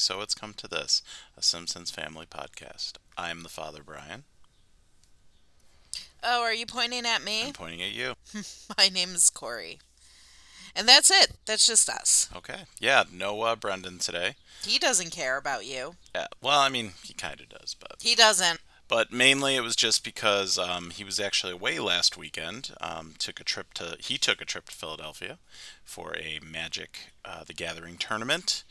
[0.00, 1.02] So It's Come to This,
[1.36, 2.92] a Simpsons family podcast.
[3.18, 4.24] I'm the father, Brian.
[6.22, 7.48] Oh, are you pointing at me?
[7.48, 8.14] I'm pointing at you.
[8.78, 9.78] My name is Corey.
[10.74, 11.32] And that's it.
[11.44, 12.30] That's just us.
[12.34, 12.62] Okay.
[12.78, 14.36] Yeah, no uh, Brendan today.
[14.64, 15.96] He doesn't care about you.
[16.14, 18.60] Yeah, well, I mean, he kind of does, but He doesn't.
[18.88, 22.70] but mainly it was just because um, he was actually away last weekend.
[22.80, 25.38] Um, took a trip to he took a trip to Philadelphia
[25.84, 28.62] for a Magic uh, the Gathering tournament,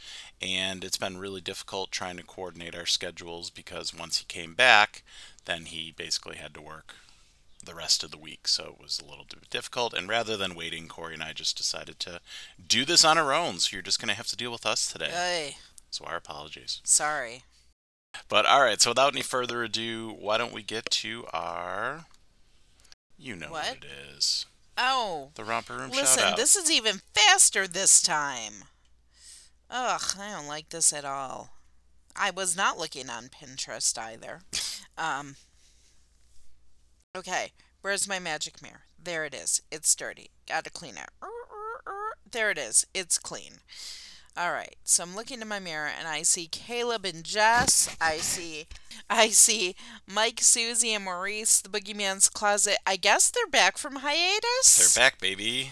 [0.42, 5.04] and it's been really difficult trying to coordinate our schedules because once he came back,
[5.46, 6.96] then he basically had to work
[7.64, 9.94] the rest of the week, so it was a little difficult.
[9.94, 12.22] And rather than waiting, Corey and I just decided to
[12.66, 13.60] do this on our own.
[13.60, 15.12] So you're just gonna have to deal with us today.
[15.14, 15.58] Ay,
[15.92, 16.80] So our apologies.
[16.86, 17.44] sorry.
[18.28, 22.06] But all right, so without any further ado, why don't we get to our
[23.18, 23.78] you know what, What?
[23.78, 24.46] it is.
[24.78, 26.38] Oh, The romper room listen, shout out.
[26.38, 28.64] this is even faster this time.
[29.70, 31.52] Ugh, I don't like this at all.
[32.16, 34.42] I was not looking on Pinterest either.
[34.98, 35.36] Um,
[37.16, 38.82] okay, where's my magic mirror?
[39.02, 39.62] There it is.
[39.72, 40.32] It's dirty.
[40.48, 41.10] Gotta clean it.
[42.32, 42.86] There it is.
[42.94, 43.60] It's clean.
[44.38, 47.96] All right, so I'm looking in my mirror and I see Caleb and Jess.
[48.00, 48.68] I see,
[49.10, 49.76] I see
[50.08, 51.62] Mike, Susie, and Maurice.
[51.62, 52.78] The Boogeyman's Closet.
[52.86, 55.72] I guess they're back from hiatus They're back, baby.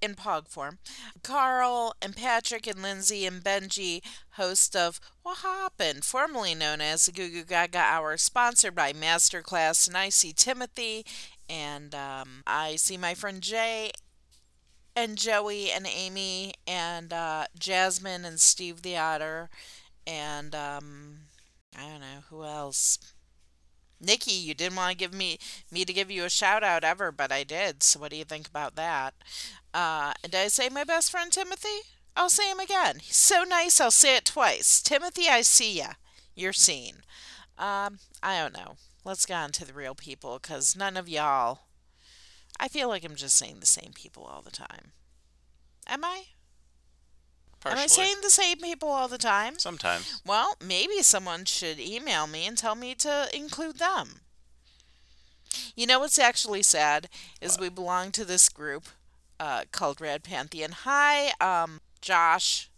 [0.00, 0.78] In pog form.
[1.22, 7.12] Carl and Patrick and Lindsay and Benji, host of What Happened, formerly known as the
[7.12, 9.86] Goo Goo Gaga Hour, sponsored by Masterclass.
[9.86, 11.04] And I see Timothy
[11.48, 13.90] and um, I see my friend Jay
[14.94, 19.48] and Joey and Amy and uh, Jasmine and Steve the Otter
[20.06, 21.18] and um,
[21.78, 22.98] I don't know who else.
[24.00, 25.38] Nikki, you didn't want to give me
[25.70, 27.82] me to give you a shout out ever, but I did.
[27.82, 29.14] So what do you think about that?
[29.74, 31.80] Uh, did I say my best friend Timothy?
[32.16, 32.98] I'll say him again.
[33.00, 33.80] He's so nice.
[33.80, 34.82] I'll say it twice.
[34.82, 35.92] Timothy, I see ya.
[36.34, 36.96] You're seen.
[37.58, 38.76] Um, I don't know.
[39.04, 41.60] Let's get on to the real people, cause none of y'all.
[42.58, 44.92] I feel like I'm just saying the same people all the time.
[45.86, 46.24] Am I?
[47.60, 47.80] Partially.
[47.80, 49.58] Am I saying the same people all the time?
[49.58, 50.22] Sometimes.
[50.26, 54.20] Well, maybe someone should email me and tell me to include them.
[55.76, 57.08] You know what's actually sad
[57.40, 57.60] is What?
[57.60, 58.84] we belong to this group
[59.38, 60.72] uh, called Red Pantheon.
[60.84, 62.70] Hi, um, Josh.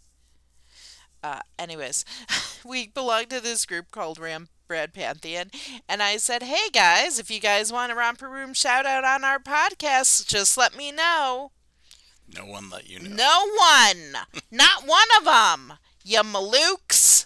[1.23, 2.03] Uh, anyways,
[2.65, 5.51] we belong to this group called Ram Red Pantheon,
[5.87, 9.23] and I said, "Hey guys, if you guys want a romper room shout out on
[9.23, 11.51] our podcast, just let me know."
[12.31, 13.15] No one let you know.
[13.15, 14.13] No one.
[14.51, 15.77] Not one of them.
[16.03, 17.25] You malooks.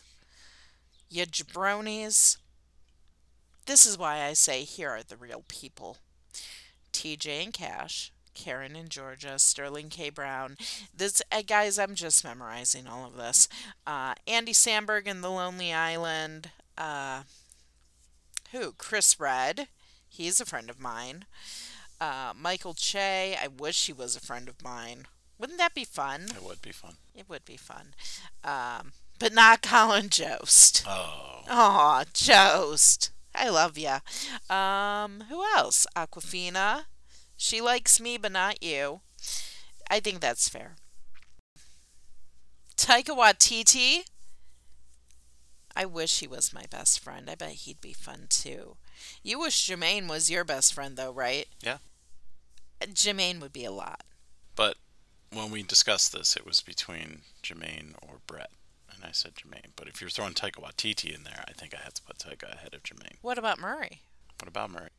[1.09, 2.38] You jabronis.
[3.66, 5.97] This is why I say here are the real people.
[6.94, 10.09] TJ and Cash, Karen and Georgia, Sterling K.
[10.09, 10.58] Brown.
[10.96, 13.47] This, uh, guys, I'm just memorizing all of this.
[13.85, 16.50] Uh, Andy Samberg and The Lonely Island.
[16.78, 17.24] Uh,
[18.52, 18.72] who?
[18.74, 19.68] Chris Redd.
[20.08, 21.25] He's a friend of mine.
[22.00, 23.38] Uh, Michael Che.
[23.41, 25.08] I wish he was a friend of mine.
[25.40, 26.25] Wouldn't that be fun?
[26.35, 26.96] It would be fun.
[27.16, 27.94] It would be fun.
[28.44, 30.84] Um, but not Colin Jost.
[30.88, 31.44] Oh.
[31.50, 33.12] Aw, Jost.
[33.34, 34.00] I love ya.
[34.50, 35.85] Um, who else?
[35.96, 36.85] Awkwafina.
[37.35, 39.02] She likes me, but not you.
[39.90, 40.75] I think that's fair.
[42.75, 44.03] Taika Waititi.
[45.75, 47.29] I wish he was my best friend.
[47.29, 48.78] I bet he'd be fun too.
[49.22, 51.47] You wish Jermaine was your best friend, though, right?
[51.62, 51.78] Yeah.
[52.81, 54.03] Jermaine would be a lot.
[54.55, 54.77] But
[55.31, 58.51] when we discussed this, it was between Jermaine or Brett.
[58.93, 59.71] And I said Jermaine.
[59.75, 62.53] But if you're throwing Taika Waititi in there, I think I had to put Taika
[62.53, 63.17] ahead of Jermaine.
[63.21, 64.01] What about Murray?
[64.39, 64.89] What about Murray?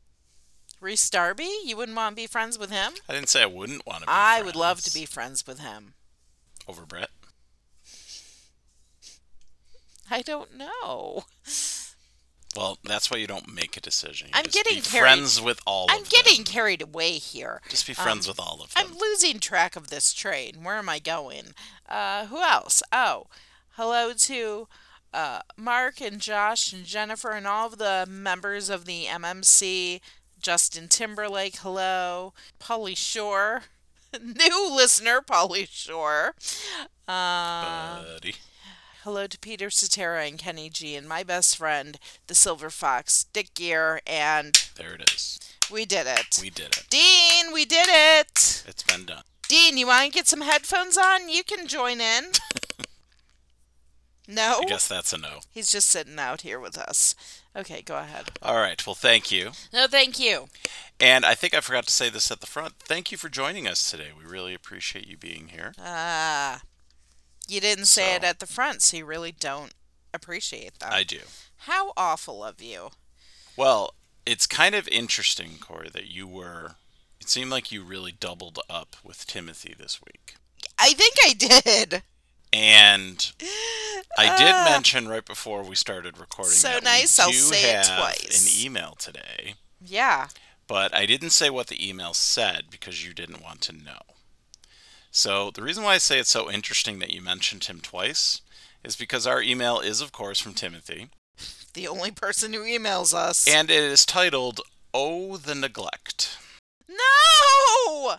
[0.81, 1.51] Rhys Darby?
[1.65, 2.93] You wouldn't want to be friends with him?
[3.09, 5.59] I didn't say I wouldn't want to be I would love to be friends with
[5.61, 5.95] him.
[6.69, 7.11] Over Brett.
[10.11, 11.25] I don't know.
[12.57, 14.29] Well, that's why you don't make a decision.
[14.29, 15.99] You I'm just getting be carried- friends with all of them.
[15.99, 16.53] I'm getting them.
[16.53, 17.61] carried away here.
[17.69, 18.85] Just be friends um, with all of them.
[18.87, 20.63] I'm losing track of this train.
[20.63, 21.55] Where am I going?
[21.89, 22.83] Uh, who else?
[22.91, 23.27] Oh,
[23.73, 24.67] hello to
[25.15, 30.01] uh, Mark and Josh and Jennifer and all of the members of the MMC.
[30.41, 32.33] Justin Timberlake, hello.
[32.61, 33.63] Pauly Shore,
[34.23, 36.35] new listener, Pauly Shore.
[37.07, 38.35] Uh, Buddy.
[39.09, 43.55] Hello to Peter Cetera and Kenny G and my best friend, the Silver Fox, Dick
[43.55, 45.41] Gere, and There it is.
[45.73, 46.39] we did it.
[46.43, 46.85] We did it.
[46.91, 48.65] Dean, we did it.
[48.69, 49.23] It's been done.
[49.49, 51.31] Dean, you want to get some headphones on?
[51.31, 52.25] You can join in.
[54.31, 54.61] No?
[54.63, 55.39] I guess that's a no.
[55.51, 57.15] He's just sitting out here with us.
[57.57, 58.29] Okay, go ahead.
[58.43, 58.87] All right.
[58.87, 59.53] Well, thank you.
[59.73, 60.49] No, thank you.
[61.01, 62.75] And I think I forgot to say this at the front.
[62.79, 64.09] Thank you for joining us today.
[64.15, 65.73] We really appreciate you being here.
[65.79, 66.61] Ah.
[67.49, 69.73] You didn't say it at the front, so you really don't
[70.13, 70.93] appreciate that.
[70.93, 71.21] I do.
[71.63, 72.91] How awful of you.
[73.57, 73.95] Well,
[74.27, 76.77] it's kind of interesting, Corey, that you were.
[77.21, 80.35] It seemed like you really doubled up with Timothy this week.
[80.79, 82.03] I think I did.
[82.53, 83.33] And
[84.17, 84.65] I did Ah.
[84.71, 88.57] mention right before we started recording So that nice, I'll say it twice.
[88.57, 90.29] an email today, Yeah.
[90.67, 94.01] but I didn't say what the email said because you didn't want to know.
[95.11, 98.41] So the reason why I say it's so interesting that you mentioned him twice
[98.85, 101.09] is because our email is, of course, from Timothy,
[101.75, 103.47] The only person who emails us.
[103.49, 104.61] and it is titled
[104.95, 106.39] "Oh the Neglect."
[106.89, 108.17] no!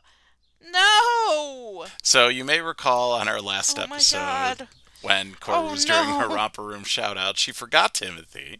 [0.72, 1.86] No!
[2.04, 4.68] So you may recall on our last Oh episode
[5.02, 8.60] when Corey Oh, was doing her romper room shout out, she forgot Timothy,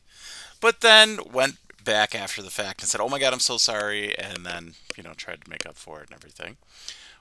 [0.62, 4.18] but then went back after the fact and said, "Oh my god, I'm so sorry,"
[4.18, 6.58] and then you know tried to make up for it and everything.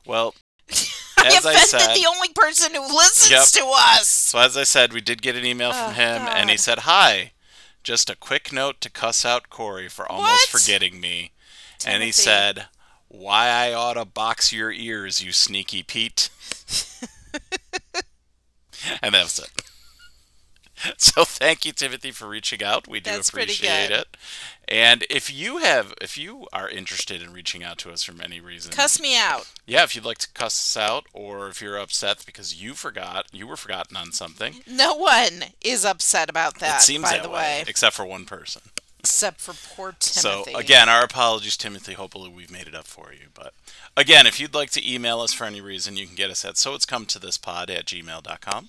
[0.07, 0.35] Well,
[1.25, 3.65] as I said, the only person who listens Yep.
[3.65, 4.09] to us.
[4.09, 6.81] so as I said, we did get an email from Oh, him, and he said,
[6.81, 7.33] "Hi,
[7.83, 10.61] just a quick note to cuss out Corey for almost What?
[10.63, 11.33] forgetting me,"
[11.87, 12.67] and he said.
[13.11, 16.29] Why I ought to box your ears, you sneaky Pete.
[19.03, 19.51] and that was it.
[20.97, 22.87] So thank you, Timothy, for reaching out.
[22.87, 24.01] We do That's pretty appreciate good.
[24.01, 24.17] it.
[24.71, 28.39] And if you have, if you are interested in reaching out to us for any
[28.41, 29.49] reason, Cuss me out.
[29.67, 33.27] yeah, if you'd like to cuss us out, or if you're upset because you forgot,
[33.33, 37.23] you were forgotten on something, No one is upset about that, it seems by that
[37.23, 37.65] the way, way.
[37.67, 38.61] except for one person.
[39.01, 40.53] Except for poor Timothy.
[40.53, 41.95] So again, our apologies, Timothy.
[41.95, 43.29] Hopefully, we've made it up for you.
[43.33, 43.55] But
[43.97, 46.57] again, if you'd like to email us for any reason, you can get us at
[46.59, 48.69] so it's come to this pod at gmail.com.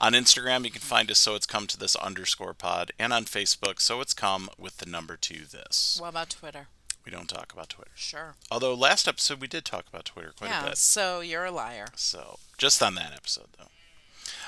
[0.00, 3.24] On Instagram, you can find us so it's come to this underscore pod, and on
[3.24, 5.98] Facebook, so it's come with the number two this.
[6.00, 6.68] What about Twitter?
[7.04, 7.90] We don't talk about Twitter.
[7.94, 8.34] Sure.
[8.50, 10.78] Although last episode we did talk about Twitter quite a yeah, bit.
[10.78, 11.86] so you're a liar.
[11.96, 13.64] So just on that episode, though.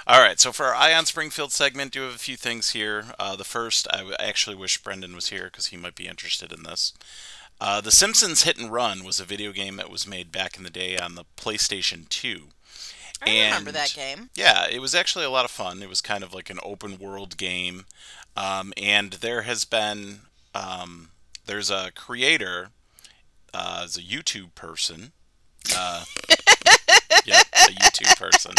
[0.07, 3.07] All right, so for our Eye on Springfield segment, do have a few things here.
[3.19, 6.63] Uh, the first, I actually wish Brendan was here because he might be interested in
[6.63, 6.93] this.
[7.61, 10.63] Uh, the Simpsons Hit and Run was a video game that was made back in
[10.63, 12.49] the day on the PlayStation 2.
[13.23, 14.31] I remember that game.
[14.35, 15.83] Yeah, it was actually a lot of fun.
[15.83, 17.85] It was kind of like an open world game.
[18.37, 20.21] Um, and there has been,
[20.55, 21.11] um,
[21.47, 22.69] there's a creator,
[23.53, 25.13] uh, as a YouTube person.
[25.77, 26.05] Uh,
[27.27, 28.55] yep, a YouTube person.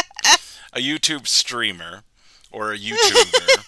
[0.73, 2.03] A YouTube streamer
[2.51, 3.63] or a YouTuber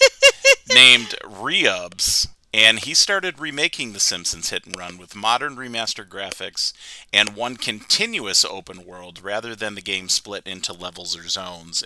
[0.73, 2.27] named Reubs.
[2.53, 6.71] And he started remaking The Simpsons Hit and Run with modern remastered graphics
[7.11, 11.83] and one continuous open world rather than the game split into levels or zones.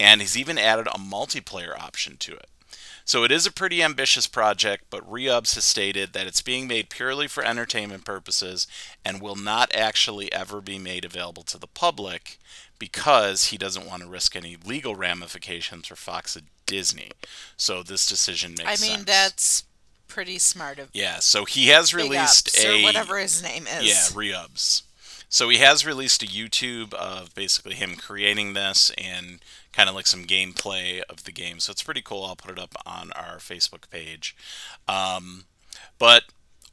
[0.00, 2.48] And he's even added a multiplayer option to it.
[3.04, 6.90] So it is a pretty ambitious project, but Reubs has stated that it's being made
[6.90, 8.66] purely for entertainment purposes
[9.04, 12.38] and will not actually ever be made available to the public
[12.78, 17.10] because he doesn't want to risk any legal ramifications for Fox and Disney.
[17.56, 19.04] So this decision makes I mean, sense.
[19.04, 19.64] that's
[20.10, 23.84] pretty smart of Yeah, so he has released Ups, a whatever his name is.
[23.88, 24.82] yeah, Reubs.
[25.28, 29.38] So he has released a YouTube of basically him creating this and
[29.72, 31.60] kind of like some gameplay of the game.
[31.60, 32.24] So it's pretty cool.
[32.24, 34.34] I'll put it up on our Facebook page.
[34.88, 35.44] Um,
[35.98, 36.24] but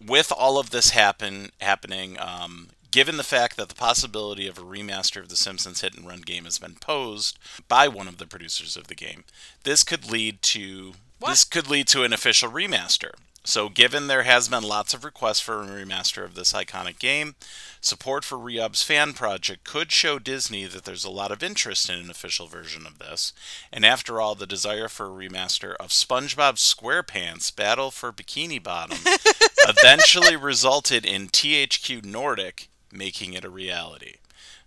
[0.06, 4.62] with all of this happen happening, um, given the fact that the possibility of a
[4.64, 8.26] remaster of the Simpsons Hit and Run game has been posed by one of the
[8.26, 9.24] producers of the game,
[9.66, 11.30] this could lead to What?
[11.30, 13.12] this could lead to an official remaster.
[13.48, 17.36] So, given there has been lots of requests for a remaster of this iconic game,
[17.80, 21.98] support for Reub's fan project could show Disney that there's a lot of interest in
[21.98, 23.32] an official version of this.
[23.72, 28.98] And after all, the desire for a remaster of SpongeBob SquarePants Battle for Bikini Bottom
[29.66, 34.16] eventually resulted in THQ Nordic making it a reality.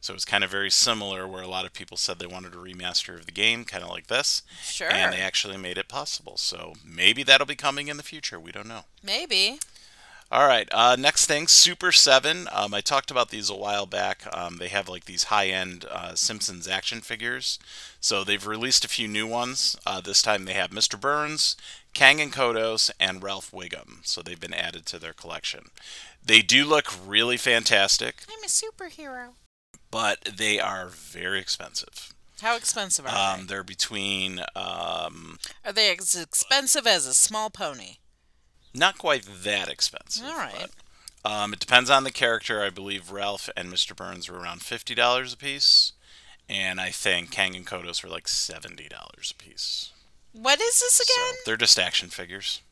[0.00, 2.58] So it's kind of very similar, where a lot of people said they wanted a
[2.58, 4.90] remaster of the game, kind of like this, Sure.
[4.90, 6.36] and they actually made it possible.
[6.38, 8.40] So maybe that'll be coming in the future.
[8.40, 8.84] We don't know.
[9.02, 9.58] Maybe.
[10.32, 10.68] All right.
[10.72, 12.48] Uh, next thing, Super Seven.
[12.52, 14.22] Um, I talked about these a while back.
[14.32, 17.58] Um, they have like these high-end uh, Simpsons action figures.
[18.00, 19.76] So they've released a few new ones.
[19.84, 20.98] Uh, this time they have Mr.
[20.98, 21.56] Burns,
[21.94, 23.98] Kang and Kodos, and Ralph Wiggum.
[24.06, 25.70] So they've been added to their collection.
[26.24, 29.30] They do look really fantastic, I'm a superhero.
[29.90, 32.14] But they are very expensive.
[32.40, 33.40] How expensive are they?
[33.42, 35.38] Um, they're between um.
[35.64, 37.96] Are they as expensive as a small pony?
[38.72, 40.24] not quite that expensive.
[40.24, 40.68] All right.
[41.24, 42.62] but, um, it depends on the character.
[42.62, 43.94] I believe Ralph and Mr.
[43.96, 45.92] Burns were around fifty dollars a piece,
[46.48, 49.90] and I think Kang and Kodos were like seventy dollars a piece.
[50.32, 51.34] What is this So again?
[51.44, 52.62] they're just action figures.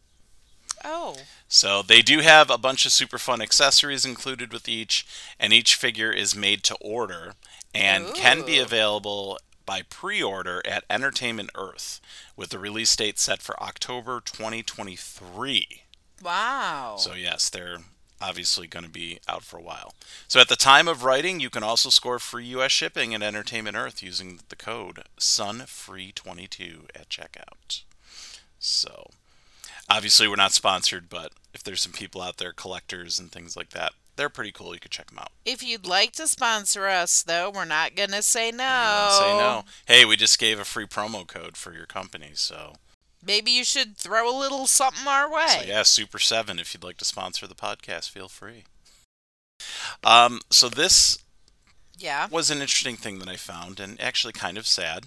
[0.85, 1.16] Oh,
[1.49, 5.06] So they do have a bunch of super fun accessories included with each,
[5.38, 7.35] and each figure is made to order
[7.75, 12.00] and can be available by pre order at Entertainment Earth,
[12.37, 15.82] with the release date set for October 2023.
[16.23, 16.97] Wow.
[16.99, 17.78] So, yes, they're
[18.20, 19.94] obviously going to be out for a while.
[20.26, 22.73] So, at the time of writing, you can also score free U.S.
[22.73, 27.82] shipping at Entertainment Earth using the code SUNFREE22 at checkout.
[28.58, 29.11] So,
[29.90, 33.71] obviously, we're not sponsored, but if there's some people out there, collectors and things like
[33.71, 34.75] that, they're pretty cool.
[34.75, 35.30] You could check them out.
[35.45, 39.09] if you'd like to sponsor us, though, we're not going to say no.
[39.21, 39.64] Say no.
[39.87, 42.75] Hey, we just gave a free promo code for your company, so
[43.25, 45.47] Maybe you should throw a little something our way.
[45.49, 46.59] So yeah, Super Seven.
[46.61, 48.64] If you'd like to sponsor the podcast, feel free.
[50.04, 51.18] Um, so this
[51.97, 52.28] Yeah.
[52.28, 55.07] was an interesting thing that I found, and actually kind of sad.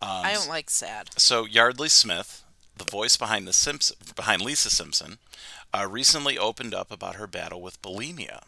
[0.00, 1.10] Um, I don't like sad.
[1.16, 2.41] so Yardley Smith,
[2.76, 5.18] the voice behind the Simps- behind Lisa Simpson,
[5.74, 8.42] uh, recently opened up about her battle with bulimia.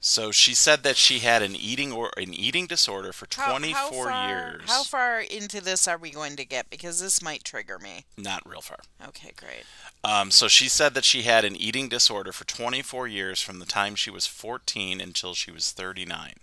[0.00, 3.74] So she said that she had an eating or an eating disorder for How- 24
[3.74, 4.62] how far, years.
[4.66, 6.70] How far into this are we going to get?
[6.70, 8.04] Because this might trigger me.
[8.16, 8.78] Not real far.
[9.08, 9.64] Okay, great.
[10.04, 13.66] Um, so she said that she had an eating disorder for 24 years from the
[13.66, 16.34] time she was 14 until she was 39.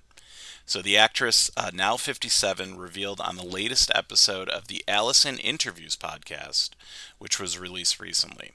[0.68, 5.96] So the actress, uh, now 57, revealed on the latest episode of the Allison Interviews
[5.96, 6.72] podcast,
[7.20, 8.52] which was released recently.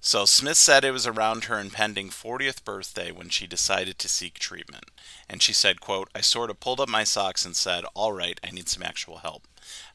[0.00, 4.40] So Smith said it was around her impending 40th birthday when she decided to seek
[4.40, 4.86] treatment.
[5.28, 8.40] And she said, quote, I sort of pulled up my socks and said, all right,
[8.42, 9.44] I need some actual help.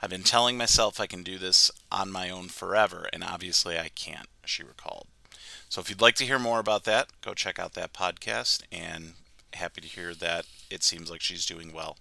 [0.02, 3.90] I've been telling myself I can do this on my own forever, and obviously I
[3.90, 5.08] can't, she recalled.
[5.68, 9.16] So if you'd like to hear more about that, go check out that podcast, and
[9.54, 11.98] happy to hear that it seems like she's doing well.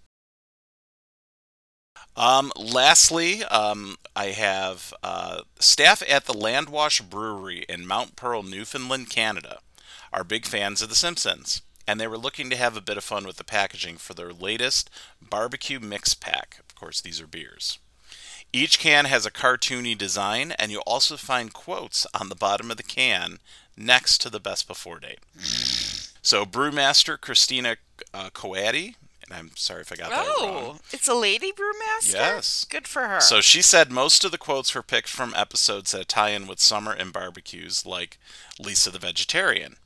[2.16, 9.10] Um, lastly, um, I have uh, staff at the Landwash Brewery in Mount Pearl, Newfoundland,
[9.10, 9.58] Canada,
[10.12, 13.04] are big fans of The Simpsons, and they were looking to have a bit of
[13.04, 14.88] fun with the packaging for their latest
[15.20, 16.58] barbecue mix pack.
[16.60, 17.78] Of course, these are beers.
[18.52, 22.78] Each can has a cartoony design, and you'll also find quotes on the bottom of
[22.78, 23.38] the can
[23.76, 25.18] next to the best before date.
[26.26, 27.76] So, brewmaster Christina
[28.12, 30.26] uh, Coatti, and I'm sorry if I got that wrong.
[30.40, 32.14] Oh, it's a lady brewmaster?
[32.14, 32.66] Yes.
[32.68, 33.20] Good for her.
[33.20, 36.58] So she said most of the quotes were picked from episodes that tie in with
[36.58, 38.18] summer and barbecues, like
[38.58, 39.76] Lisa the Vegetarian,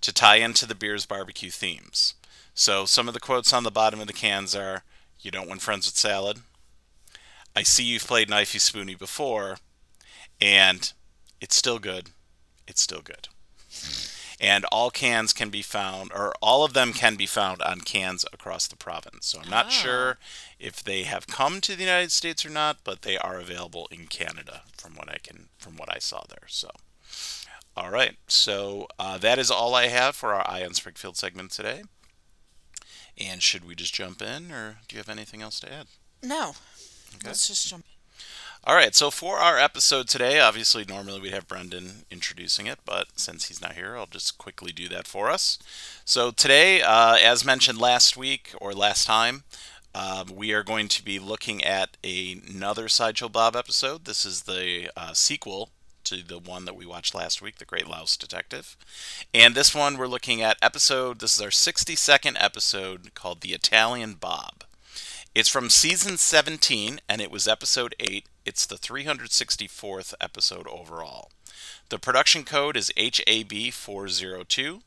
[0.00, 2.14] to tie into the beer's barbecue themes.
[2.54, 4.84] So some of the quotes on the bottom of the cans are
[5.20, 6.38] You don't win friends with salad.
[7.54, 9.58] I see you've played Knifey Spoony before,
[10.40, 10.90] and
[11.38, 12.08] it's still good.
[12.66, 13.28] It's still good.
[14.42, 18.24] And all cans can be found, or all of them can be found on cans
[18.32, 19.26] across the province.
[19.28, 19.70] So I'm not Ah.
[19.70, 20.18] sure
[20.58, 24.08] if they have come to the United States or not, but they are available in
[24.08, 26.48] Canada from what I can, from what I saw there.
[26.48, 26.72] So,
[27.76, 28.16] all right.
[28.26, 31.84] So uh, that is all I have for our Eye on Springfield segment today.
[33.16, 35.86] And should we just jump in, or do you have anything else to add?
[36.20, 36.56] no.
[37.24, 37.84] Let's just jump.
[38.64, 43.08] All right, so for our episode today, obviously normally we'd have Brendan introducing it, but
[43.16, 45.58] since he's not here, I'll just quickly do that for us.
[46.04, 49.42] So today, uh, as mentioned last week or last time,
[49.96, 54.04] um, we are going to be looking at another Sideshow Bob episode.
[54.04, 55.70] This is the uh, sequel
[56.04, 58.76] to the one that we watched last week, The Great Louse Detective.
[59.34, 64.14] And this one we're looking at episode, this is our 62nd episode called The Italian
[64.14, 64.62] Bob.
[65.34, 68.26] It's from season 17, and it was episode 8.
[68.44, 71.30] It's the 364th episode overall.
[71.90, 74.82] The production code is HAB402.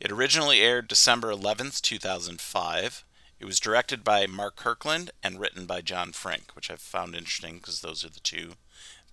[0.00, 3.04] It originally aired December 11th, 2005.
[3.38, 7.56] It was directed by Mark Kirkland and written by John Frink, which I've found interesting
[7.56, 8.52] because those are the two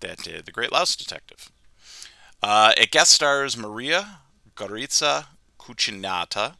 [0.00, 1.50] that did The Great Louse Detective.
[2.42, 4.20] Uh, it guest stars Maria
[4.54, 5.26] Grazia
[5.58, 6.54] Cucinotta,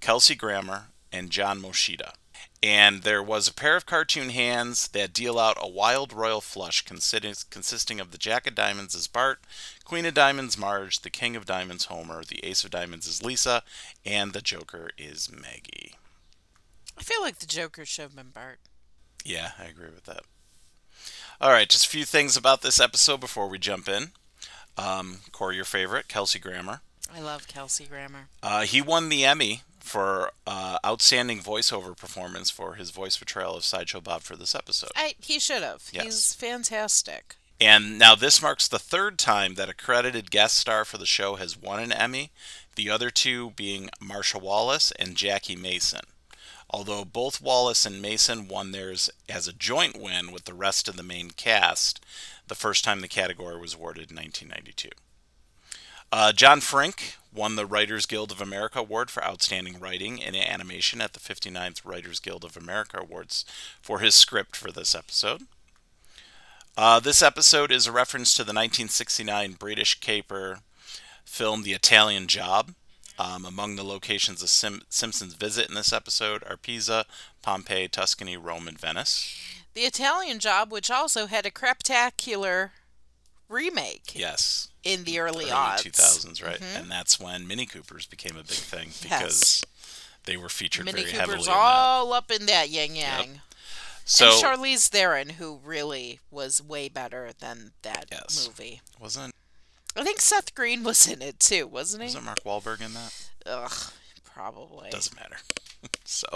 [0.00, 2.12] Kelsey Grammer, and John Moshida.
[2.64, 6.80] And there was a pair of cartoon hands that deal out a wild royal flush
[6.80, 9.40] consisting consisting of the Jack of Diamonds as Bart,
[9.84, 13.62] Queen of Diamonds Marge, the King of Diamonds Homer, the Ace of Diamonds is Lisa,
[14.06, 15.96] and the Joker is Maggie.
[16.98, 18.60] I feel like the Joker should have been Bart.
[19.26, 20.22] Yeah, I agree with that.
[21.42, 24.12] All right, just a few things about this episode before we jump in.
[24.78, 26.80] Um, Corey, your favorite, Kelsey Grammer.
[27.14, 28.28] I love Kelsey Grammer.
[28.42, 33.64] Uh, he won the Emmy for uh, outstanding voiceover performance for his voice portrayal of
[33.64, 34.90] Sideshow Bob for this episode.
[34.96, 35.88] I he should have.
[35.92, 36.04] Yes.
[36.04, 37.36] He's fantastic.
[37.60, 41.36] And now this marks the third time that a credited guest star for the show
[41.36, 42.30] has won an Emmy,
[42.76, 46.00] the other two being Marcia Wallace and Jackie Mason.
[46.70, 50.96] Although both Wallace and Mason won theirs as a joint win with the rest of
[50.96, 52.04] the main cast,
[52.48, 54.88] the first time the category was awarded in 1992.
[56.16, 61.00] Uh, John Frink won the Writers Guild of America Award for Outstanding Writing in Animation
[61.00, 63.44] at the 59th Writers Guild of America Awards
[63.82, 65.42] for his script for this episode.
[66.78, 70.60] Uh, this episode is a reference to the 1969 British caper
[71.24, 72.76] film The Italian Job.
[73.18, 77.06] Um, among the locations of Sim- Simpsons visit in this episode are Pisa,
[77.42, 79.36] Pompeii, Tuscany, Rome, and Venice.
[79.74, 82.70] The Italian Job, which also had a craptacular
[83.48, 85.82] remake Yes, in the early, early odds.
[85.84, 86.60] 2000s, right?
[86.76, 89.62] And that's when Mini Coopers became a big thing because
[90.24, 93.40] they were featured Mini very Cooper's heavily all up in that yang yang.
[94.04, 98.46] So and Charlize Theron, who really was way better than that Yes.
[98.46, 98.82] movie.
[99.00, 99.34] wasn't
[99.96, 102.06] I think Seth Green was in it too, wasn't he?
[102.08, 103.14] wasn't Mark Wahlberg in that?
[103.46, 103.72] Ugh,
[104.24, 104.90] probably.
[104.90, 105.36] Doesn't matter.
[106.04, 106.26] so,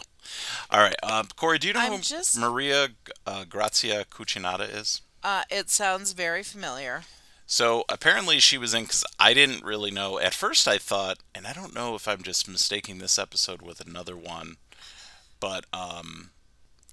[0.70, 2.88] all right, um, Corey, do you know I'm who just- Maria
[3.26, 5.00] uh, Grazia Cucinotta is?
[5.24, 7.02] Uh, it sounds very familiar.
[7.50, 10.18] So apparently she was in because I didn't really know.
[10.18, 13.80] At first, I thought, and I don't know if I'm just mistaking this episode with
[13.80, 14.58] another one,
[15.40, 16.28] but um,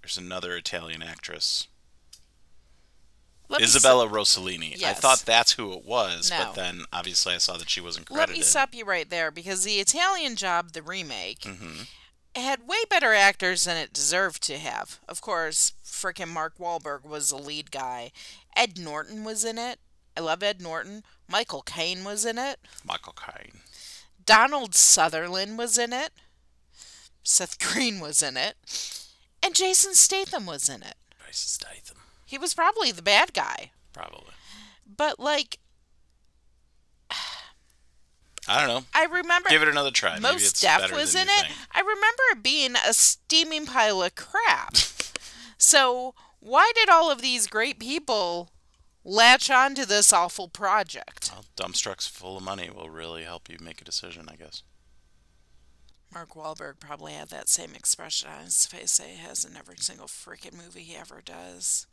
[0.01, 1.67] there's another Italian actress,
[3.49, 4.79] Let Isabella Rossellini.
[4.79, 4.97] Yes.
[4.97, 6.37] I thought that's who it was, No.
[6.37, 9.65] but then obviously I saw that she wasn't Let me stop you right there because
[9.65, 11.81] the Italian Job, the remake, hmm
[12.37, 14.99] had way better actors than it deserved to have.
[15.07, 18.11] Of course, frickin' Mark Wahlberg was the lead guy.
[18.57, 19.79] Ed Norton was in it.
[20.17, 21.03] I love Ed Norton.
[21.29, 22.59] Michael Caine was in it.
[22.85, 23.59] Michael Caine.
[24.25, 26.11] Donald Sutherland was in it.
[27.23, 28.55] Seth Green was in it.
[29.43, 30.95] And Jason Statham was in it.
[31.27, 33.71] Jason Statham, He was probably the bad guy.
[33.93, 34.33] probably.
[34.87, 35.57] But, like,
[38.47, 38.85] I don't know.
[38.93, 39.49] I remember.
[39.49, 40.19] Give it another try.
[40.19, 41.29] Maybe Mos Def better was in it.
[41.29, 41.53] think.
[41.73, 44.75] I remember it being a steaming pile of crap.
[45.57, 48.49] so why did all of these great people
[49.05, 51.29] latch on to this awful project?
[51.31, 54.63] Well, dump trucks full of money will really help you make a decision, I guess.
[56.13, 59.77] Mark Wahlberg probably had that same expression on his face that he has in every
[59.77, 61.87] single freaking movie he ever does.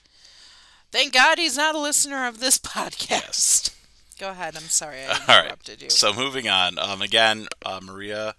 [0.90, 3.74] Thank God he's not a listener of this podcast.
[4.18, 4.56] Go ahead.
[4.56, 5.44] I'm sorry I right.
[5.44, 5.90] interrupted you.
[5.90, 6.78] So moving on.
[6.78, 8.34] Um, again, uh, Maria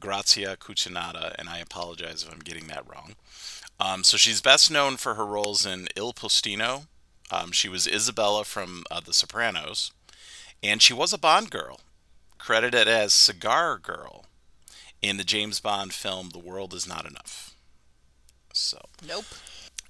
[0.00, 3.14] Grazia Cucinotta, and I apologize if I'm getting that wrong.
[3.78, 6.86] Um, so she's best known for her roles in Il Postino.
[7.30, 9.92] Um, she was Isabella from uh, The Sopranos,
[10.62, 11.80] and she was a Bond girl,
[12.38, 14.24] credited as Cigar Girl
[15.02, 17.54] in the James Bond film The World Is Not Enough.
[18.52, 19.26] So Nope.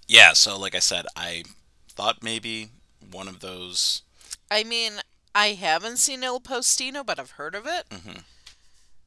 [0.06, 1.44] yeah, so like I said, I
[1.90, 2.70] thought maybe
[3.10, 4.02] one of those.
[4.50, 4.94] I mean,
[5.34, 7.88] I haven't seen Il Postino, but I've heard of it.
[7.88, 8.24] Mhm.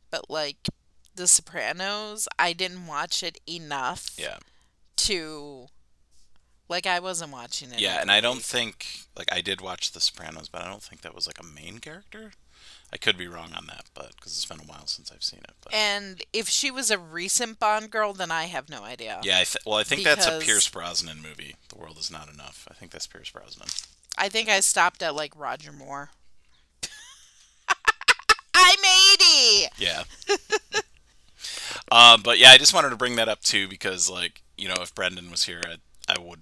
[0.10, 0.70] But like
[1.16, 4.38] The Sopranos, I didn't watch it enough Yeah,
[4.98, 5.68] to
[6.72, 7.80] like I wasn't watching it.
[7.80, 8.44] Yeah, and I don't week.
[8.46, 11.44] think like I did watch The Sopranos, but I don't think that was like a
[11.44, 12.32] main character.
[12.94, 15.40] I could be wrong on that, but because it's been a while since I've seen
[15.40, 15.54] it.
[15.64, 19.22] But And if she was a recent Bond girl, then I have no idea.
[19.24, 21.56] yeah, I th- well, I think that's a Pierce Brosnan movie.
[21.70, 22.68] The world is not enough.
[22.70, 23.68] I think that's Pierce Brosnan.
[24.18, 26.10] I think I stopped at like Roger Moore.
[28.54, 28.80] I'm
[29.14, 29.68] 80.
[29.78, 30.04] Yeah.
[31.92, 34.76] um, but yeah, I just wanted to bring that up too because, like, you know,
[34.82, 36.42] if Brendan was here, I, I would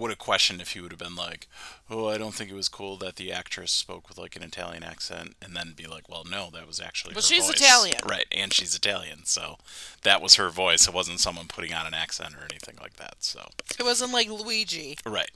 [0.00, 1.46] would have questioned if he would have been like,
[1.88, 4.82] "Oh, I don't think it was cool that the actress spoke with like an Italian
[4.82, 7.98] accent," and then be like, "Well, no, that was actually." Well, her she's voice." Italian.
[8.08, 8.26] right?
[8.32, 9.58] And she's Italian, so
[10.02, 10.88] that was her voice.
[10.88, 13.16] It wasn't someone putting on an accent or anything like that.
[13.20, 14.98] So It wasn't like Luigi.
[15.06, 15.30] Right.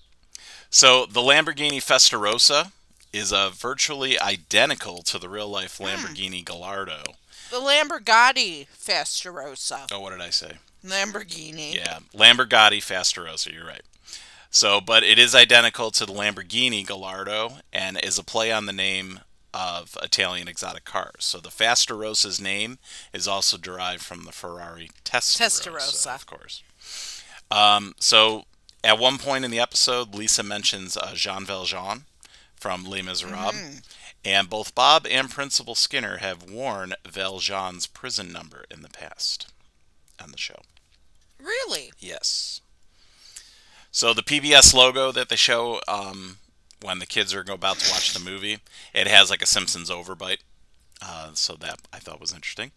[0.70, 2.72] So the Lamborghini Festarossa
[3.12, 5.84] is uh, virtually identical to the real life Hmm.
[5.84, 7.02] Lamborghini Gallardo.
[7.50, 9.86] The Lamborghini Festarossa.
[9.92, 10.52] Oh, what did I say?
[10.84, 11.74] Lamborghini.
[11.74, 13.52] Yeah, Lamborghini Festarossa.
[13.52, 13.82] You're right.
[14.54, 18.72] So, but it is identical to the Lamborghini Gallardo and is a play on the
[18.72, 19.18] name
[19.52, 21.24] of Italian exotic cars.
[21.24, 22.78] So the Fasterossa's name
[23.12, 26.14] is also derived from the Ferrari Testarossa, Testarossa.
[26.14, 26.62] of course.
[27.50, 28.44] Um, so
[28.84, 32.04] at one point in the episode, Lisa mentions uh, Jean Valjean
[32.54, 33.78] from Les Miserables, Mm-hmm.
[34.24, 39.52] and both Bob and Principal Skinner have worn Valjean's prison number in the past
[40.22, 40.62] on the show.
[41.40, 41.90] Really?
[41.98, 42.60] Yes.
[43.94, 46.38] So the PBS logo that they show um,
[46.82, 48.58] when the kids are about to watch the movie,
[48.92, 50.40] it has like a Simpsons overbite.
[51.00, 52.72] Uh, so that I thought was interesting.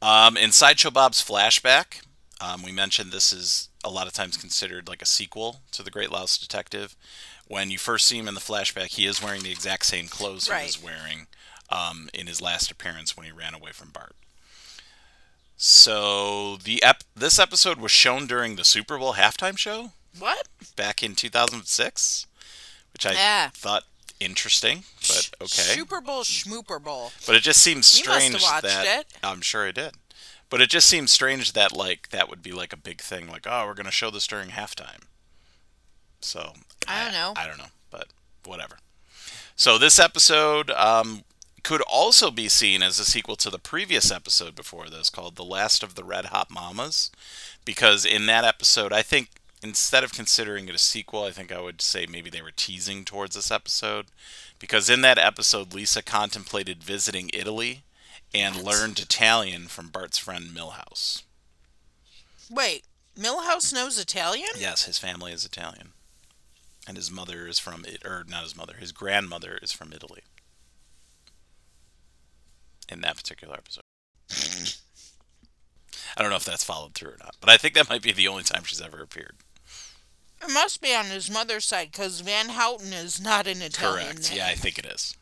[0.00, 2.02] Um, in Sideshow Bob's flashback,
[2.40, 5.90] um, we mentioned this is a lot of times considered like a sequel to The
[5.90, 6.94] Great Louse Detective.
[7.48, 10.46] When you first see him in the flashback, he is wearing the exact same clothes
[10.46, 11.26] he was wearing
[11.68, 14.14] um, in his last appearance when he ran away from Bart.
[15.56, 20.48] So the ep- this episode was shown during the Super Bowl halftime show What?
[20.76, 22.26] back in 2006,
[22.92, 23.48] which I Yeah.
[23.50, 23.84] thought
[24.18, 25.74] interesting but okay.
[25.74, 27.12] Super Bowl, Schmooper Bowl.
[27.26, 29.06] But it just seems You must have strange watched that it.
[29.22, 29.94] I'm sure I did.
[30.48, 33.28] But it just seems strange that like that would be like a big thing.
[33.28, 35.02] Like, oh, we're gonna show this during halftime.
[36.20, 36.54] So
[36.88, 37.32] I don't know.
[37.36, 38.08] I don't know, but
[38.44, 38.78] whatever.
[39.54, 41.24] So this episode um,
[41.66, 45.44] could also be seen as a sequel to the previous episode before this, called "The
[45.44, 47.10] Last of the Red Hot Mamas,"
[47.64, 51.60] because in that episode, I think instead of considering it a sequel, I think I
[51.60, 54.06] would say maybe they were teasing towards this episode,
[54.60, 57.82] because in that episode, Lisa contemplated visiting Italy
[58.32, 61.24] and learned Italian from Bart's friend Milhouse.
[62.48, 62.84] Wait,
[63.18, 64.50] Milhouse knows Italian?
[64.56, 65.94] Yes, his family is Italian.
[66.86, 70.22] And his mother is from it or not his mother, his grandmother is from Italy.
[72.88, 73.82] In that particular episode.
[76.16, 78.12] I don't know if that's followed through or not, but I think that might be
[78.12, 79.36] the only time she's ever appeared.
[80.42, 84.30] It must be on his mother's side because Van Houten is not an Italian Correct.
[84.30, 84.38] name.
[84.38, 85.16] Yeah, I think it is.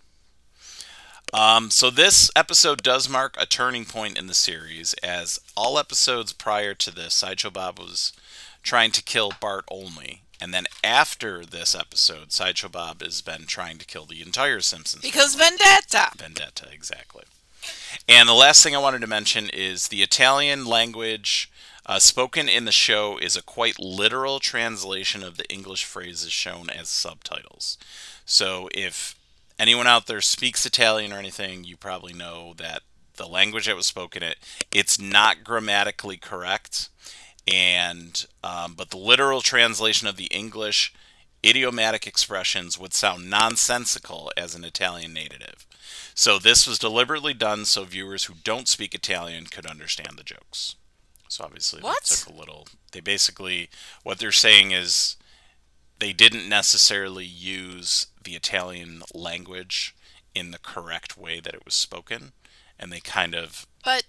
[1.33, 6.33] Um, so this episode does mark a turning point in the series, as all episodes
[6.33, 8.13] prior to this, Sideshow Bob was
[8.63, 13.79] trying to kill Bart only, and then after this episode, Sideshow Bob has been trying
[13.79, 16.11] to kill the entire Simpsons Because Vendetta.
[16.17, 17.25] Vendetta, exactly.
[18.09, 21.51] And the last thing I wanted to mention is the Italian language
[21.87, 26.71] uh, spoken in the show is a quite literal translation of the English phrases shown
[26.71, 27.77] as subtitles.
[28.25, 29.15] So if
[29.59, 32.83] anyone out there speaks Italian or anything, you probably know that
[33.17, 34.39] the language that was spoken it
[34.73, 36.89] it's not grammatically correct,
[37.47, 40.93] and um, but the literal translation of the English
[41.45, 45.67] idiomatic expressions would sound nonsensical as an Italian native.
[46.15, 50.77] So this was deliberately done so viewers who don't speak Italian could understand the jokes.
[51.29, 52.05] So obviously What?
[52.05, 52.69] they took a little.
[52.93, 53.69] They basically
[54.05, 55.17] what they're saying is
[55.99, 59.95] they didn't necessarily use the Italian language
[60.35, 62.33] in the correct way that it was spoken,
[62.79, 64.05] and they kind of But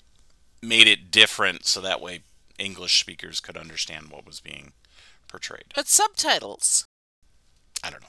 [0.61, 2.21] made it different so that way
[2.57, 4.73] English speakers could understand what was being
[5.27, 5.65] portrayed.
[5.75, 6.85] but subtitles.
[7.83, 8.07] I don't know.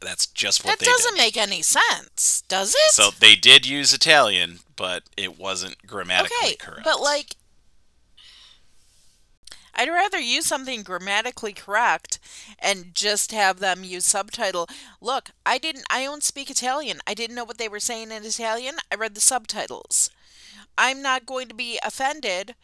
[0.00, 1.20] That's just what That doesn't did.
[1.22, 2.90] make any sense, does it?
[2.90, 6.82] So they did use Italian, but it wasn't grammatically okay, correct.
[6.84, 7.36] but like
[9.74, 12.18] I'd rather use something grammatically correct
[12.58, 14.68] and just have them use subtitle.
[15.00, 17.00] Look, I didn't I don't speak Italian.
[17.06, 18.76] I didn't know what they were saying in Italian.
[18.90, 20.10] I read the subtitles.
[20.76, 22.54] I'm not going to be offended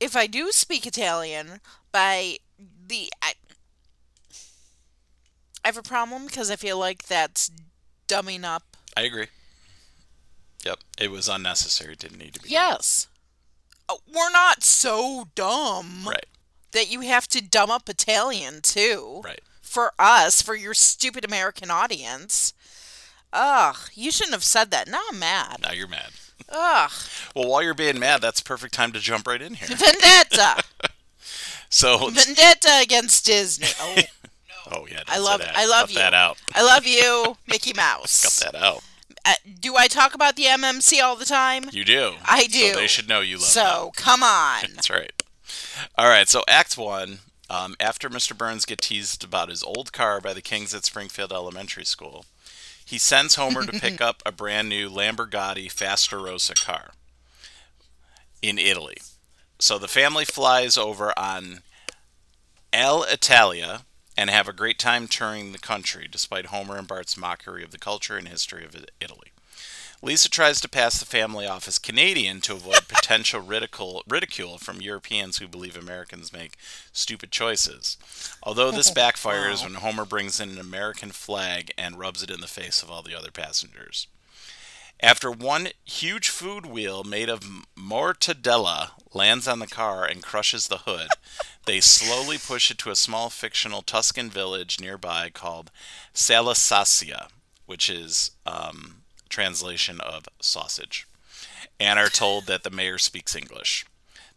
[0.00, 1.60] if I do speak Italian
[1.92, 2.38] by
[2.88, 3.34] the I,
[5.66, 7.50] I have a problem because I feel like that's
[8.06, 8.62] dumbing up.
[8.96, 9.26] I agree.
[10.64, 11.94] Yep, it was unnecessary.
[11.94, 12.50] It didn't need to be.
[12.50, 13.08] Yes.
[13.88, 16.04] Uh, We're not so dumb.
[16.06, 16.24] Right.
[16.70, 19.22] that you have to dumb up Italian too.
[19.24, 19.40] Right.
[19.60, 22.54] For us, for your stupid American audience.
[23.32, 24.86] Ugh, you shouldn't have said that.
[24.86, 25.62] Now I'm mad.
[25.62, 26.10] Now you're mad.
[26.48, 26.92] Ugh.
[27.34, 29.66] Well, while you're being mad, that's perfect time to jump right in here.
[29.76, 30.62] Vendetta.
[31.68, 33.66] So, Vendetta against Disney.
[33.80, 33.96] Oh,
[34.72, 35.56] oh yeah, I love- that.
[35.56, 36.18] I love Cut that you.
[36.18, 36.38] out.
[36.54, 38.22] I love you, Mickey Mouse.
[38.40, 38.82] Cut that out.
[39.24, 41.64] Uh, do I talk about the MMC all the time?
[41.72, 42.14] You do.
[42.24, 42.72] I do.
[42.72, 44.62] So they should know you love So, come on.
[44.74, 45.12] That's right.
[45.98, 46.28] All right.
[46.28, 47.18] So Act One.
[47.48, 48.36] Um, after Mr.
[48.36, 52.24] Burns gets teased about his old car by the Kings at Springfield Elementary School,
[52.84, 56.90] he sends Homer to pick up a brand new Lamborghini Fastarossa car
[58.42, 58.96] in Italy.
[59.60, 61.62] So the family flies over on
[62.72, 63.82] Alitalia
[64.16, 67.78] and have a great time touring the country, despite Homer and Bart's mockery of the
[67.78, 69.32] culture and history of Italy.
[70.02, 74.80] Lisa tries to pass the family off as Canadian to avoid potential ridicule, ridicule from
[74.80, 76.56] Europeans who believe Americans make
[76.92, 77.96] stupid choices.
[78.42, 82.46] Although this backfires when Homer brings in an American flag and rubs it in the
[82.46, 84.06] face of all the other passengers.
[85.00, 87.40] After one huge food wheel made of
[87.76, 91.08] mortadella lands on the car and crushes the hood,
[91.66, 95.70] they slowly push it to a small fictional Tuscan village nearby called
[96.14, 97.28] Salassasia,
[97.66, 101.06] which is um, translation of sausage,
[101.78, 103.84] and are told that the mayor speaks English.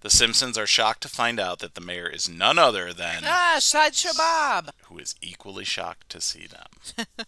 [0.01, 3.57] The Simpsons are shocked to find out that the mayor is none other than Ah,
[3.59, 4.71] Sideshow Bob.
[4.83, 7.05] who is equally shocked to see them.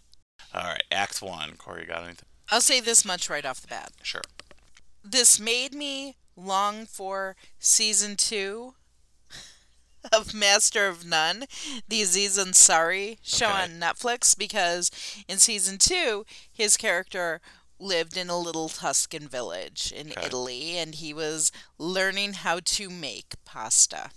[0.54, 1.56] All right, Act One.
[1.58, 2.28] Corey, you got anything?
[2.50, 3.92] I'll say this much right off the bat.
[4.02, 4.22] Sure.
[5.04, 8.74] this made me long for season two
[10.12, 11.44] of Master of None,
[11.88, 13.62] the Aziz Ansari show Okay.
[13.62, 14.90] on Netflix, because
[15.28, 17.40] in season two, his character
[17.78, 20.26] lived in a little Tuscan village in Okay.
[20.26, 24.10] Italy, and he was learning how to make pasta.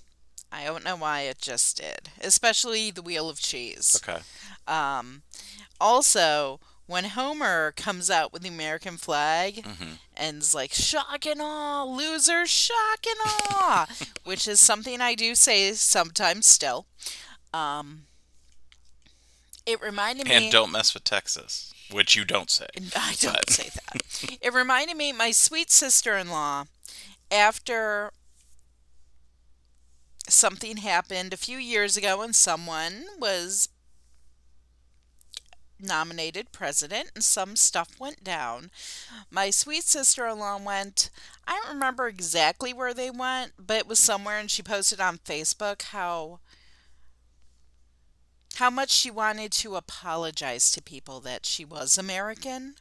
[0.51, 3.99] I don't know why it just did, especially the wheel of cheese.
[4.07, 4.21] Okay.
[4.67, 5.23] Um,
[5.79, 11.41] also, when Homer comes out with the American flag hmm and is like, shock and
[11.41, 13.85] awe, loser, shock and awe,
[14.23, 16.85] which is something I do say sometimes still.
[17.53, 18.03] Um,
[19.65, 20.33] it reminded me.
[20.35, 22.67] And don't mess with Texas, which you don't say.
[22.95, 24.37] I don't But- say that.
[24.41, 26.63] It reminded me my sweet sister-in-law
[27.29, 28.11] after
[30.27, 33.69] something happened a few years ago and someone was
[35.79, 38.71] nominated president and some stuff went down.
[39.29, 41.09] My sweet sister-in-law went
[41.47, 45.19] I don't remember exactly where they went, but it was somewhere and she posted on
[45.19, 46.39] Facebook how
[48.55, 52.75] how much she wanted to apologize to people that she was American.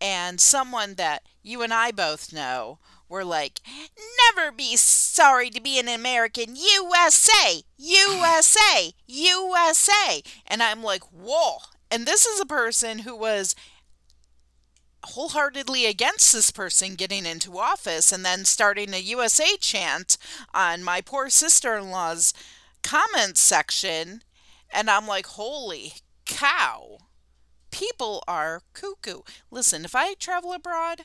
[0.00, 2.78] And someone that you and I both know
[3.10, 3.60] were like,
[4.34, 6.56] never be sorry to be an American.
[6.56, 7.62] USA!
[7.76, 8.94] USA!
[9.06, 10.22] USA!
[10.46, 11.58] And I'm like, whoa.
[11.90, 13.54] And this is a person who was
[15.04, 20.16] wholeheartedly against this person getting into office and then starting a USA chant
[20.54, 22.32] on my poor sister in law's
[22.82, 24.22] comments section.
[24.72, 25.94] And I'm like, holy
[26.26, 26.98] cow.
[27.70, 29.20] People are cuckoo.
[29.50, 31.02] Listen, if I travel abroad,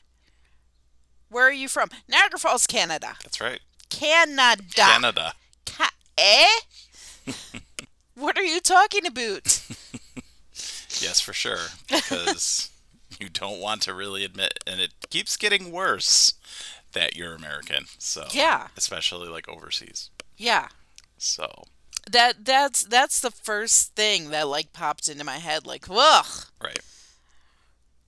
[1.28, 1.90] where are you from?
[2.08, 3.16] Niagara Falls, Canada.
[3.22, 3.60] That's right.
[3.90, 4.62] Canada.
[4.74, 5.32] Canada.
[5.66, 6.48] Ca- eh?
[8.14, 9.62] what are you talking about?
[10.98, 11.58] Yes, for sure.
[11.88, 12.70] Because
[13.20, 16.32] you don't want to really admit, and it keeps getting worse
[16.94, 17.84] that you're American.
[17.98, 18.68] So Yeah.
[18.78, 20.08] especially like overseas.
[20.38, 20.68] Yeah.
[21.18, 21.64] So
[22.10, 26.46] That that's that's the first thing that like popped into my head like, ugh.
[26.62, 26.80] right.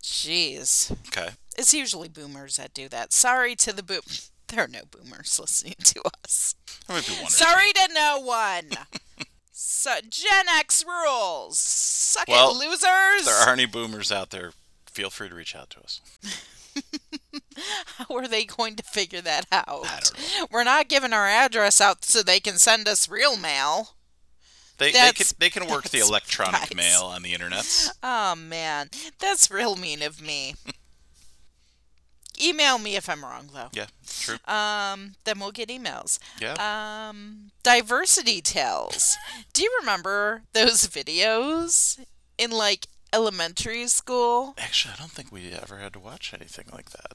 [0.03, 0.91] Jeez.
[1.09, 1.29] Okay.
[1.59, 3.13] It's usually boomers that do that.
[3.13, 4.01] Sorry to the boom.
[4.49, 6.55] There are no boomers listening to us.
[6.87, 7.33] There might be one or two.
[7.33, 8.71] Sorry to no one.
[9.53, 11.59] so, Gen X rules.
[11.59, 12.81] Suck Well, it, losers.
[13.21, 14.53] If there are any boomers out there,
[14.91, 16.01] feel free to reach out to us.
[17.99, 19.67] How are they going to figure that out?
[19.85, 20.47] I don't know.
[20.51, 23.97] We're not giving our address out so they can send us real mail.
[24.79, 26.75] They they can they can work the electronic nice.
[26.75, 27.91] mail on the internet.
[28.03, 30.55] Oh man, that's real mean of me.
[32.41, 33.69] Email me if I'm wrong though.
[33.73, 34.37] Yeah, true.
[34.47, 36.19] Um, then we'll get emails.
[36.41, 36.55] Yeah.
[37.09, 39.17] Um, diversity tales.
[39.53, 41.99] Do you remember those videos
[42.37, 44.55] in like elementary school?
[44.59, 47.13] Actually, I don't think we ever had to watch anything like that.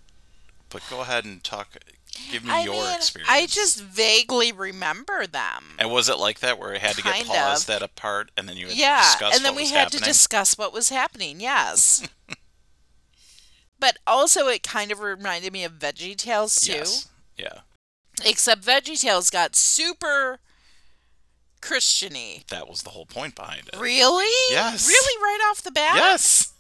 [0.70, 1.78] But go ahead and talk.
[2.32, 3.30] Give me I your mean, experience.
[3.32, 5.64] I just vaguely remember them.
[5.80, 7.76] And was it like that where it had to get Kind paused of.
[7.76, 9.72] at a part and then you had Yeah, to discuss and then what we was
[9.72, 10.00] had happening?
[10.02, 11.40] to discuss what was happening.
[11.40, 12.08] Yes.
[13.84, 16.72] but also, it kind of reminded me of Veggie Tales too.
[16.72, 17.10] Yes.
[17.38, 17.60] Yeah.
[18.24, 20.40] Except Veggie Tales got super
[21.62, 22.48] Christiany.
[22.48, 23.78] That was the whole point behind it.
[23.78, 24.32] Really?
[24.50, 24.88] Yes.
[24.88, 25.96] Really, right off the bat?
[25.98, 26.54] Yes.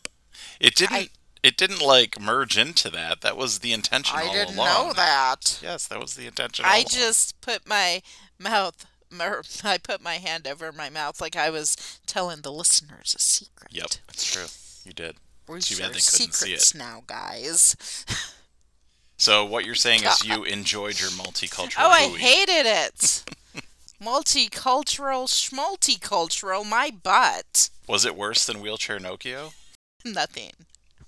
[0.59, 1.09] It didn't I-
[1.41, 3.21] it didn't like merge into that.
[3.21, 4.87] That was the intention I didn't along.
[4.87, 5.59] know that.
[5.63, 6.85] Yes, that was the intention I along.
[6.89, 8.01] just put my
[8.37, 8.85] mouth,
[9.63, 13.71] I put my hand over my mouth like I was telling the listeners a secret.
[13.71, 14.47] Yep, that's true.
[14.85, 15.15] You did.
[15.47, 17.75] We're Too bad share they couldn't see secrets now, guys.
[19.17, 23.23] So what you're saying is you enjoyed your multicultural Oh, I hated it.
[24.01, 27.69] Multicultural, schmulticultural, my butt.
[27.87, 29.53] Was it worse than wheelchair Nokia?
[30.03, 30.51] Nothing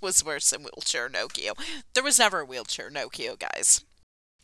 [0.01, 1.53] was worse than wheelchair Nokia.
[1.93, 3.83] There was never a wheelchair Nokia, guys.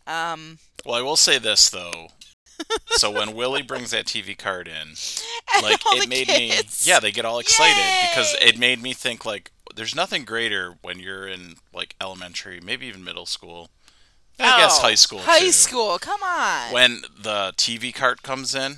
[0.08, 2.08] Um, Well, I will say this though.
[2.90, 4.96] so when Willie brings that TV card in,
[5.62, 6.86] like it made kids.
[6.86, 10.76] me yeah, they get all excited because it made me think like there's nothing greater
[10.82, 13.70] when you're in like elementary, maybe even middle school.
[14.40, 15.52] I guess Oh, high school High too.
[15.52, 16.74] school, come on.
[16.74, 18.78] When the TV cart comes in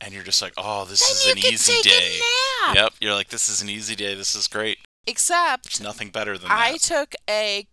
[0.00, 2.66] and you're just like, "Oh, this then is you an can easy take day." a
[2.68, 2.76] nap.
[2.76, 4.14] Yep, you're like, "This is an easy day.
[4.14, 6.80] This is great." Except There's nothing better than I that.
[6.80, 7.66] took a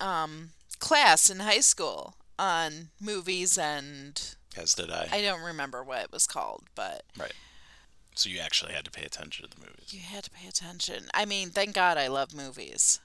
[0.00, 5.08] um, class in high school on movies and As did I.
[5.12, 7.02] I don't remember what it was called, but
[8.16, 9.92] So you actually had to pay attention to the movies.
[9.92, 11.04] you had to pay attention.
[11.14, 13.00] I mean, thank God I love movies.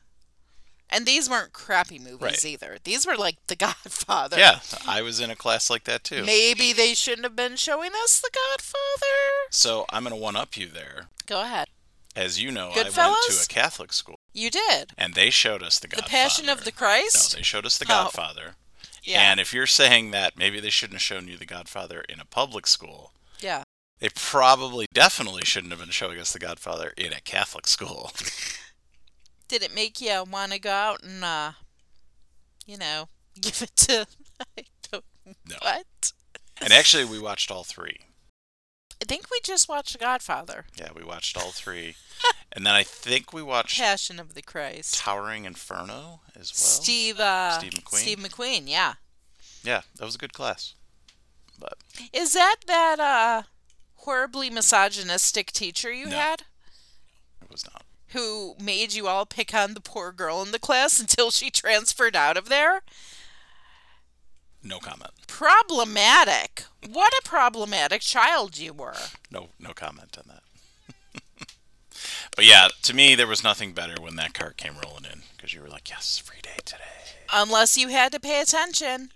[0.90, 2.46] And these weren't crappy movies Right.
[2.46, 2.78] either.
[2.84, 4.38] These were like The Godfather.
[4.38, 6.24] Yeah, I was in a class like that too.
[6.26, 9.48] Maybe they shouldn't have been showing us The Godfather.
[9.52, 11.08] So I'm gonna one up you there.
[11.26, 11.68] Go ahead.
[12.16, 14.92] As you know, I went to a Catholic school, You did.
[14.98, 17.34] and they showed us the The Passion of the Christ?
[17.34, 17.88] No, they showed us the Oh.
[17.88, 18.56] Godfather.
[19.02, 19.32] yeah.
[19.32, 22.26] And if you're saying that maybe they shouldn't have shown you the Godfather in a
[22.26, 23.64] public school, yeah.
[24.02, 28.12] They probably definitely shouldn't have been showing us the Godfather in a Catholic school.
[29.48, 31.52] Did it make you want to go out and, uh,
[32.66, 33.10] you know,
[33.40, 34.08] give it to.
[34.58, 35.06] I don't.
[35.48, 35.56] No.
[35.62, 36.12] What?
[36.60, 38.00] and actually, we watched all three.
[39.02, 41.96] I think we just watched The Godfather, Yeah, we watched all three,
[42.52, 44.96] and then I think we watched Passion of the Christ.
[44.96, 46.82] Towering Inferno as well.
[46.84, 47.98] Steve, uh, Steve McQueen?
[47.98, 48.94] Steve McQueen, yeah.
[49.64, 50.76] Yeah, that was a good class.
[51.60, 51.78] But
[52.14, 53.44] Is that that uh,
[54.04, 56.18] horribly misogynistic teacher you No.
[56.18, 56.42] had?
[57.42, 57.84] it was not.
[58.10, 62.16] who made you all pick on the poor girl in the class until she transferred
[62.16, 62.82] out of there?
[64.64, 65.12] No comment.
[65.28, 66.66] Problematic.
[66.88, 68.94] What a problematic child you were.
[69.32, 71.24] No, no comment on that.
[72.36, 75.54] but yeah, to me, there was nothing better when that cart came rolling in because
[75.54, 76.84] you were like, "Yes, free day today."
[77.34, 79.12] Unless you had to pay attention.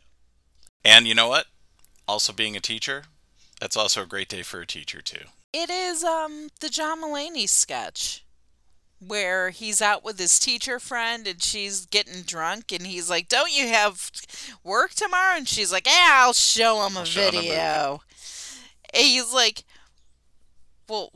[0.84, 1.46] And you know what?
[2.08, 3.04] Also, being a teacher,
[3.66, 5.26] that's also a great day for a teacher too.
[5.52, 8.24] It is um the John Mulaney sketch
[9.00, 13.52] where he's out with his teacher friend and she's getting drunk and he's like, "Don't
[13.52, 14.12] you have
[14.64, 18.02] work tomorrow?" And she's like, "Yeah, I'll show him a I'll show him video."
[18.94, 19.64] and he's like,
[20.88, 21.12] "Well,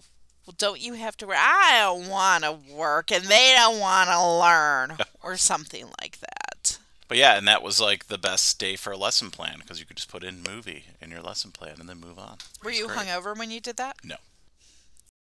[0.48, 1.38] well, don't you have to work?
[1.40, 6.38] I don't want to work and they don't want to learn or something like that."
[7.10, 9.86] But yeah, and that was like the best day for a lesson plan because you
[9.86, 12.38] could just put in movie in your lesson plan and then move on.
[12.63, 13.00] Were you great.
[13.00, 13.98] hungover when you did that?
[14.04, 14.15] No.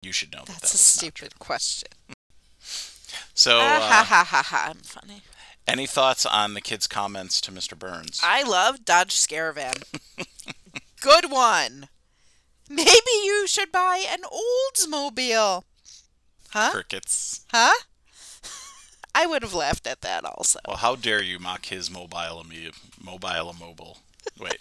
[0.01, 0.47] You should know that.
[0.47, 1.27] That's that a was not true.
[1.27, 1.89] stupid question.
[3.35, 4.67] So, Ah, ha uh, ha ha ha!
[4.71, 5.21] I'm funny.
[5.67, 7.77] any thoughts on the kids' comments to Mr.
[7.77, 8.19] Burns?
[8.23, 9.83] I love Dodge Scaravan.
[11.01, 11.89] Good one.
[12.69, 12.89] Maybe
[13.23, 15.63] you should buy an Oldsmobile.
[16.51, 16.71] Huh?
[16.71, 17.45] Crickets.
[17.51, 17.73] Huh?
[19.15, 20.59] I would have laughed at that also.
[20.67, 22.71] Well, how dare you mock his mobile ame-
[23.03, 23.99] mobile a mobile?
[24.39, 24.57] Wait,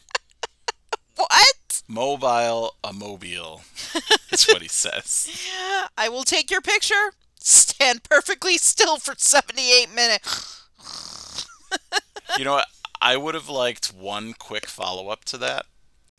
[1.17, 1.83] What?
[1.89, 3.63] mobile a mobile.
[4.31, 5.29] That's what he says.
[5.97, 7.13] I will take your picture.
[7.39, 10.67] Stand perfectly still for 78 minutes.
[12.39, 12.67] You know what?
[13.01, 15.67] I would have liked one quick follow up to that.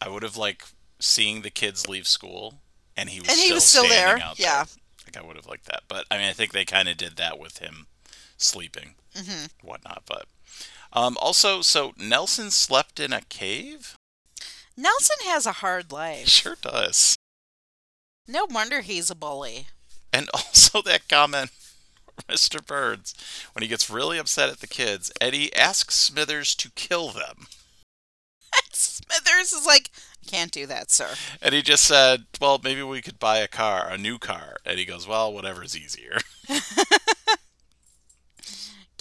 [0.02, 2.62] I would have liked seeing the kids leave school
[2.98, 4.66] and he was And still he was still there, yeah.
[5.06, 7.16] Like I would have liked that, but I mean, I think they kind of did
[7.16, 7.88] that with him
[8.44, 9.50] sleeping, Mhm.
[9.62, 10.04] whatnot.
[10.06, 10.28] But
[10.92, 13.96] um, also, so Nelson slept in a cave.
[14.78, 16.28] Nelson has a hard life.
[16.30, 17.16] sure does.
[18.28, 19.68] No wonder he's a bully.
[20.12, 21.52] And also that comment,
[22.30, 22.64] Mr.
[22.66, 23.14] Burns,
[23.54, 27.48] when he gets really upset at the kids, Eddie asks Smithers to kill them.
[28.72, 29.90] Smithers is like,
[30.26, 31.10] I can't do that, sir.
[31.42, 34.58] And he just said, well, maybe we could buy a car, a new car.
[34.66, 36.20] And he goes, well, whatever's easier.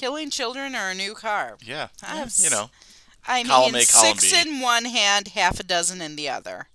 [0.02, 1.56] Killing children or a new car.
[1.64, 1.86] yeah.
[2.36, 2.70] You know.
[3.24, 6.66] I Column mean, A, six in one hand, half a dozen in the other.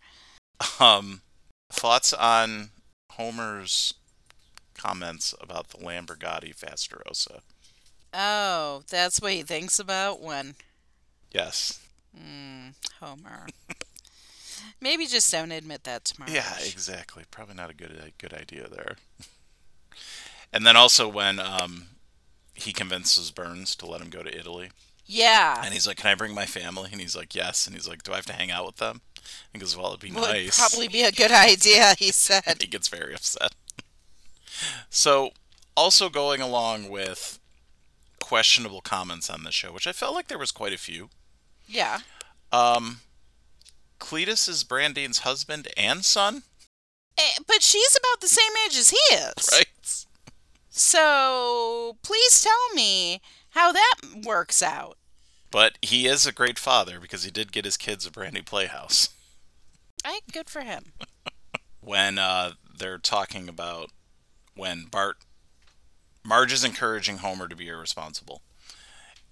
[0.79, 1.19] Um,
[1.69, 2.69] thoughts on
[3.11, 3.93] Homer's
[4.77, 7.41] comments about the Lamborghini Fastarosa?
[8.13, 10.55] Oh, that's what he thinks about when.
[11.29, 11.81] Yes.
[12.17, 13.47] Mm, Homer.
[14.79, 16.31] Maybe just don't admit that tomorrow.
[16.31, 17.25] Yeah, exactly.
[17.29, 18.95] Probably not a good a good idea there.
[20.53, 21.87] and then also when um,
[22.57, 24.71] he convinces Burns to let him go to Italy,
[25.05, 25.61] Yeah.
[25.63, 28.03] and he's like, "Can I bring my family?" And he's like, "Yes." And he's like,
[28.03, 29.01] "Do I have to hang out with them?"
[29.53, 32.43] He goes, "Well, it'd be Would nice." probably be a good idea, he said.
[32.61, 33.53] he gets very upset.
[34.89, 35.31] so,
[35.75, 37.39] also going along with
[38.19, 41.09] questionable comments on the show, which I felt like there was quite a few.
[41.67, 41.99] Yeah.
[42.51, 43.01] Um,
[43.99, 46.43] Cletus is Brandine's husband and son,
[47.19, 49.49] Eh, But she's about the same age as he is.
[49.51, 49.66] right?
[50.77, 54.97] So please tell me how that works out.
[55.49, 58.43] But he is a great father because he did get his kids a brand new
[58.43, 59.09] playhouse.
[60.05, 60.93] I good for him.
[61.79, 63.91] When uh, they're talking about
[64.57, 65.19] when Bart,
[66.21, 68.41] Marge is encouraging Homer to be irresponsible,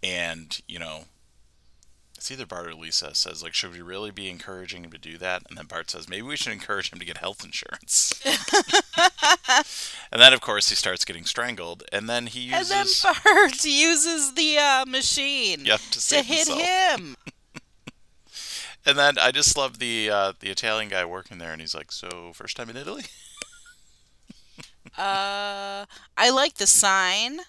[0.01, 1.03] and you know,
[2.25, 5.15] it's either Bart or Lisa says like, should we really be encouraging him to do
[5.19, 5.43] that?
[5.47, 8.19] And then Bart says maybe we should encourage him to get health insurance.
[10.11, 13.63] and then of course he starts getting strangled, and then he And then uses Bart
[13.63, 16.59] uses the uh, machine Yep, to to hit himself.
[16.99, 17.15] him.
[18.87, 21.91] And then I just love the uh, the Italian guy working there, and he's like,
[21.91, 23.05] "So first time in Italy?"
[24.97, 25.85] Uh,
[26.17, 27.39] I like the sign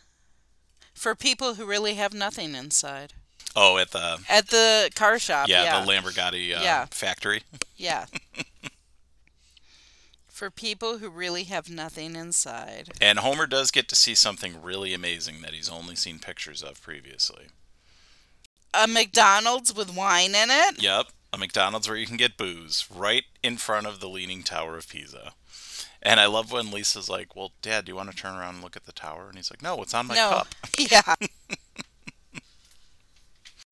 [0.95, 3.12] for people who really have nothing inside
[3.57, 5.49] Oh, at the at the car shop.
[5.49, 6.85] yeah, Yeah, the Lamborghini uh, Yeah.
[6.91, 7.43] factory.
[7.77, 8.05] yeah.
[10.29, 12.91] for people who really have nothing inside.
[13.01, 16.83] And Homer does get to see something really amazing that he's only seen pictures of
[16.83, 17.47] previously.
[18.75, 20.83] A McDonald's with wine in it.
[20.83, 24.77] Yep, a McDonald's where you can get booze right in front of the Leaning Tower
[24.77, 25.33] of Pisa.
[26.03, 28.63] And I love when Lisa's like, "Well, Dad, do you want to turn around and
[28.63, 30.29] look at the tower?" And he's like, "No, it's on my no.
[30.31, 30.49] cup."
[30.79, 31.15] Yeah.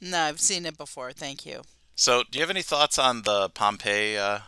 [0.05, 1.13] no, I've seen it before.
[1.13, 1.63] Thank you.
[1.97, 4.41] So, do you have any thoughts on the Pompeii uh,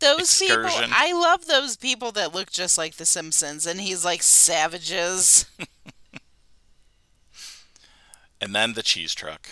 [0.00, 0.90] Those people, excursion.
[0.92, 5.46] I love those people that look just like The Simpsons, and he's like savages.
[8.40, 9.48] and then the cheese truck.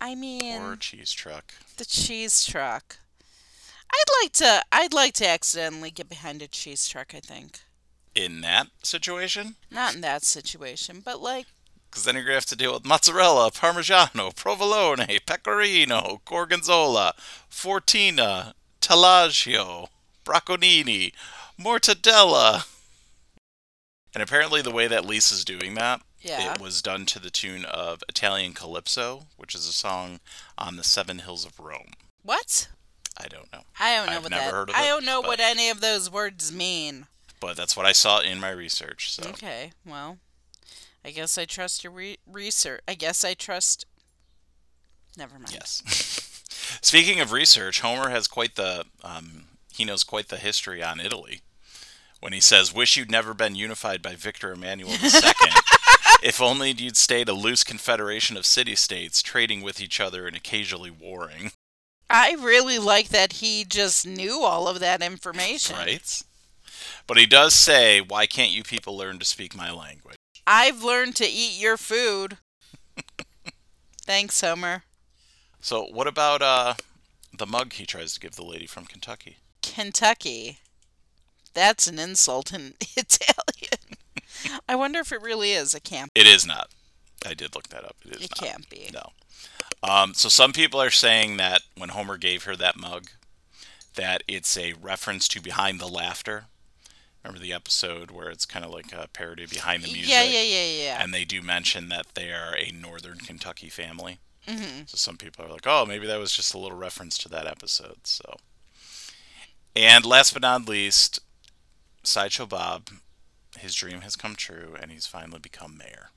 [0.00, 1.54] I mean, Poor cheese truck.
[1.76, 2.98] the cheese truck.
[3.92, 4.62] I'd like to.
[4.70, 7.12] I'd like to accidentally get behind a cheese truck.
[7.14, 7.60] I think
[8.14, 11.46] In that situation, not in that situation, but like
[11.90, 17.14] because then you're gonna have to deal with mozzarella, parmigiano, provolone, pecorino, gorgonzola,
[17.50, 19.88] fontina, taleggio,
[20.24, 21.12] bocconcini,
[21.58, 22.66] mortadella.
[24.14, 26.54] And apparently, the way that Lisa's doing that, yeah.
[26.54, 30.20] it was done to the tune of Italian Calypso, which is a song
[30.58, 31.92] on the Seven Hills of Rome.
[32.22, 32.68] What?
[33.16, 34.50] I don't know, I don't know I've what never that.
[34.52, 37.06] heard of I it, don't know but- what any of those words mean.
[37.40, 39.12] but that's what I saw in my research.
[39.12, 40.18] So Okay, well,
[41.04, 42.80] I guess I trust your re- research.
[42.86, 43.86] I guess I trust.
[45.16, 45.52] Never mind.
[45.52, 45.82] Yes.
[46.82, 51.40] Speaking of research, Homer has quite the um, he knows quite the history on Italy.
[52.20, 54.98] When he says, "Wish you'd never been unified by Victor Emmanuel II.
[56.22, 60.90] if only you'd stayed a loose confederation of city-states, trading with each other and occasionally
[60.90, 61.52] warring."
[62.10, 65.76] I really like that he just knew all of that information.
[65.76, 66.22] Right.
[67.06, 70.16] But he does say, "Why can't you people learn to speak my language?"
[70.52, 72.38] I've learned to eat your food.
[74.02, 74.82] Thanks, Homer.
[75.60, 76.74] So, what about uh,
[77.36, 79.36] the mug he tries to give the lady from Kentucky?
[79.62, 80.58] Kentucky.
[81.54, 83.96] That's an insult in Italian.
[84.68, 85.72] I wonder if it really is.
[85.74, 86.10] It can't.
[86.16, 86.70] It is not.
[87.24, 87.96] I did look that up.
[88.04, 88.48] It is It not.
[88.50, 88.90] can't be.
[88.92, 89.12] No.
[89.88, 93.10] Um, so some people are saying that when Homer gave her that mug,
[93.94, 96.46] that it's a reference to Behind the Laughter.
[97.22, 100.10] Remember the episode where it's kind of like a parody Behind the Music?
[100.10, 101.02] Yeah, yeah, yeah, yeah.
[101.02, 104.18] And they do mention that they are a Northern Kentucky family.
[104.48, 107.28] hmm So some people are like, oh, maybe that was just a little reference to
[107.28, 107.98] that episode.
[108.06, 108.36] So,
[109.76, 111.20] and last but not least,
[112.02, 112.88] Sideshow Bob,
[113.58, 116.08] his dream has come true, and he's finally become mayor.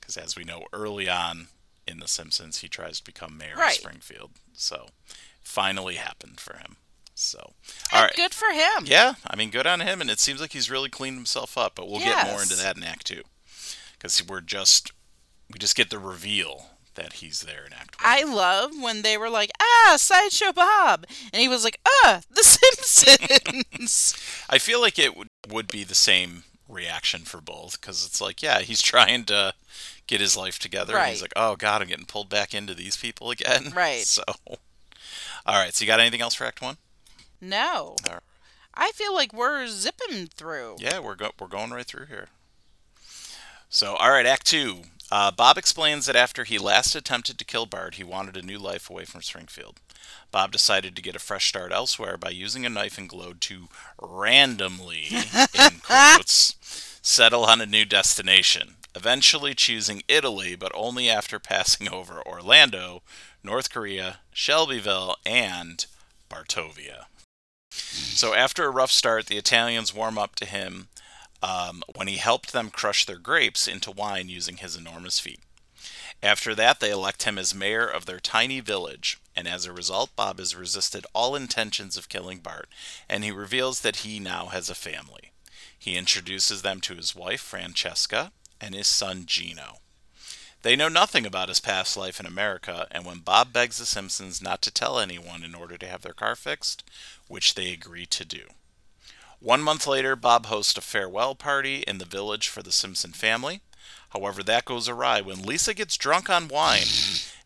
[0.00, 1.46] Because as we know, early on
[1.86, 3.70] in The Simpsons, he tries to become mayor Right.
[3.76, 4.32] of Springfield.
[4.54, 4.88] So,
[5.40, 6.76] finally happened for him.
[7.20, 7.52] So,
[7.92, 8.14] all right.
[8.16, 8.84] Good for him.
[8.86, 11.74] Yeah, I mean, good on him, and it seems like he's really cleaned himself up.
[11.74, 13.22] But we'll get more into that in Act Two,
[13.92, 14.92] because we're just
[15.52, 18.10] we just get the reveal that he's there in Act One.
[18.12, 21.06] I love when they were like, ah, Sideshow Bob.
[21.32, 24.14] And he was like, ah, The Simpsons.
[24.48, 28.42] I feel like it would would be the same reaction for both, because it's like,
[28.42, 29.54] yeah, he's trying to
[30.06, 32.96] get his life together, and he's like, oh god, I'm getting pulled back into these
[32.96, 33.72] people again.
[33.74, 34.02] Right.
[34.04, 35.74] So, all right.
[35.74, 36.76] So you got anything else for Act One?
[37.40, 37.96] No.
[38.06, 38.22] All right.
[38.74, 40.76] I feel like we're zipping through.
[40.78, 42.28] Yeah, we're go- we're going right through here.
[43.68, 44.82] So, all right, Act Two.
[45.12, 48.58] Uh, Bob explains that after he last attempted to kill Bart, he wanted a new
[48.58, 49.80] life away from Springfield.
[50.30, 53.68] Bob decided to get a fresh start elsewhere by using a knife and glowed to
[54.00, 55.08] randomly,
[55.54, 56.54] in quotes,
[57.02, 58.76] settle on a new destination.
[58.94, 63.02] Eventually choosing Italy, but only after passing over Orlando,
[63.42, 65.86] North Korea, Shelbyville, and
[66.28, 67.06] Bartovia.
[68.20, 70.88] So after a rough start, the Italians warm up to him
[71.42, 75.40] um, when he helped them crush their grapes into wine using his enormous feet.
[76.22, 80.14] After that, they elect him as mayor of their tiny village, and as a result,
[80.16, 82.68] Bob has resisted all intentions of killing Bart,
[83.08, 85.32] and he reveals that he now has a family.
[85.78, 89.78] He introduces them to his wife, Francesca, and his son, Gino.
[90.62, 94.42] They know nothing about his past life in America, and when Bob begs the Simpsons
[94.42, 96.84] not to tell anyone in order to have their car fixed,
[97.28, 98.42] which they agree to do.
[99.38, 103.62] One month later, Bob hosts a farewell party in the village for the Simpson family.
[104.10, 106.88] However, that goes awry when Lisa gets drunk on wine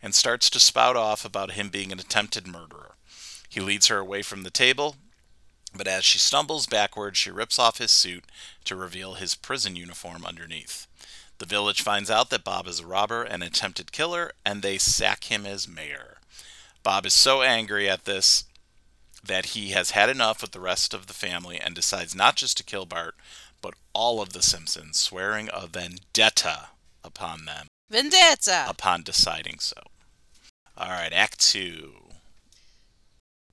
[0.03, 2.97] and starts to spout off about him being an attempted murderer.
[3.49, 4.97] He leads her away from the table,
[5.73, 8.25] but as she stumbles backward, she rips off his suit
[8.65, 10.89] to reveal his prison uniform underneath.
[11.39, 15.25] The village finds out that Bob is a robber and attempted killer, and they sack
[15.25, 16.19] him as mayor.
[16.83, 18.45] Bob is so angry at this
[19.23, 22.57] that he has had enough with the rest of the family and decides not just
[22.59, 23.15] to kill Bart,
[23.63, 26.69] but all of the Simpsons, swearing a vendetta
[27.03, 28.67] upon them Vendetta.
[28.69, 29.81] upon deciding so.
[30.77, 31.95] All right, Act Two.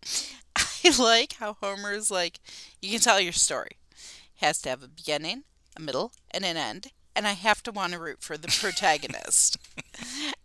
[0.55, 2.39] I like how Homer's like,
[2.81, 3.77] you can tell your story.
[3.91, 5.43] It Has to have a beginning,
[5.77, 9.57] a middle, and an end, and I have to want to root for the protagonist.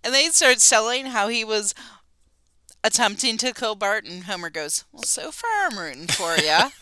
[0.04, 1.74] and they start selling how he was
[2.84, 6.70] attempting to kill Bart, and Homer goes, Well, so far I'm rooting for ya.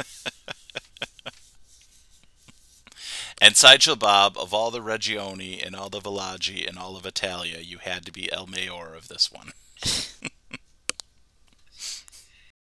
[3.40, 7.58] And Sideshow Bob, of all the Regioni and all the Villaggi and all of Italia,
[7.58, 9.52] you had to be El Mayor of this one.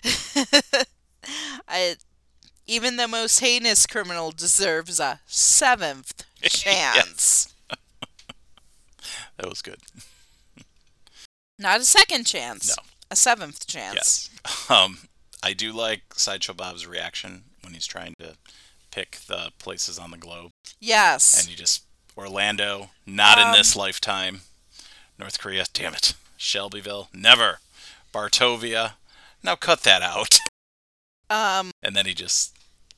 [1.68, 1.95] I,
[2.68, 7.54] Even the most heinous criminal deserves a seventh chance.
[9.38, 9.80] That was good.
[11.60, 12.70] Not a second chance.
[12.76, 12.84] No.
[13.12, 13.96] A seventh chance.
[13.96, 14.30] Yes.
[14.70, 15.00] Um,
[15.43, 18.36] I do like Sideshow Bob's reaction when he's trying to
[18.91, 21.39] pick the places on the globe, Yes.
[21.39, 21.84] and he just
[22.18, 24.41] Orlando, not in Um, this lifetime.
[25.20, 26.14] North Korea, damn it.
[26.38, 27.60] Shelbyville, never.
[28.14, 28.93] Bartovia,
[29.43, 30.39] now cut that out.
[31.30, 32.55] um, And then he just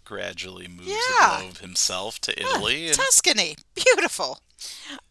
[0.08, 1.38] gradually moves Yeah.
[1.38, 2.88] the globe himself to Italy.
[2.88, 3.58] and- Tuscany.
[3.76, 4.40] Beautiful.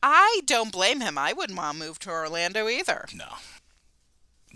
[0.03, 1.19] I don't blame him.
[1.19, 3.07] I wouldn't want to move to Orlando either.
[3.13, 3.37] no,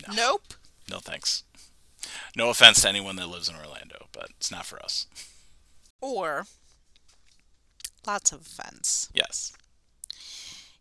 [0.08, 0.14] No.
[0.14, 0.54] Nope.
[0.88, 1.44] no thanks.
[2.34, 5.06] No offense to anyone that lives in Orlando, but it's not for us.
[6.00, 6.46] Or
[8.06, 9.08] lots of offense.
[9.12, 9.52] Yes.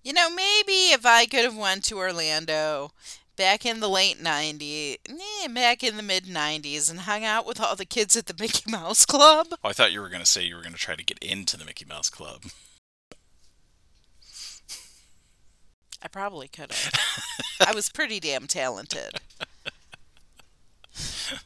[0.01, 2.93] You know, maybe if I could have went to Orlando
[3.39, 7.61] back in the late 90s, eh, back in the mid 90s and hung out with
[7.61, 9.47] all the kids at the Mickey Mouse Club.
[9.63, 11.17] Oh, I thought you were going to say you were going to try to get
[11.19, 12.43] into the Mickey Mouse Club.
[16.03, 16.93] I probably could have.
[17.65, 19.15] I was pretty damn talented.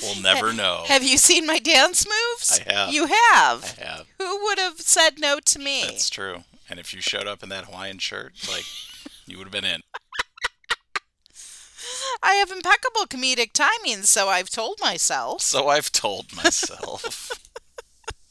[0.00, 0.84] We'll never know.
[0.86, 2.58] Have you seen my dance moves?
[2.66, 2.94] I have.
[2.94, 3.76] You have.
[3.78, 4.06] I have.
[4.18, 5.82] Who would have said no to me?
[5.84, 6.44] That's true.
[6.70, 8.64] And if you showed up in that Hawaiian shirt, like,
[9.26, 9.82] you would have been in.
[12.22, 15.42] I have impeccable comedic timing, so I've told myself.
[15.42, 17.30] So I've told myself.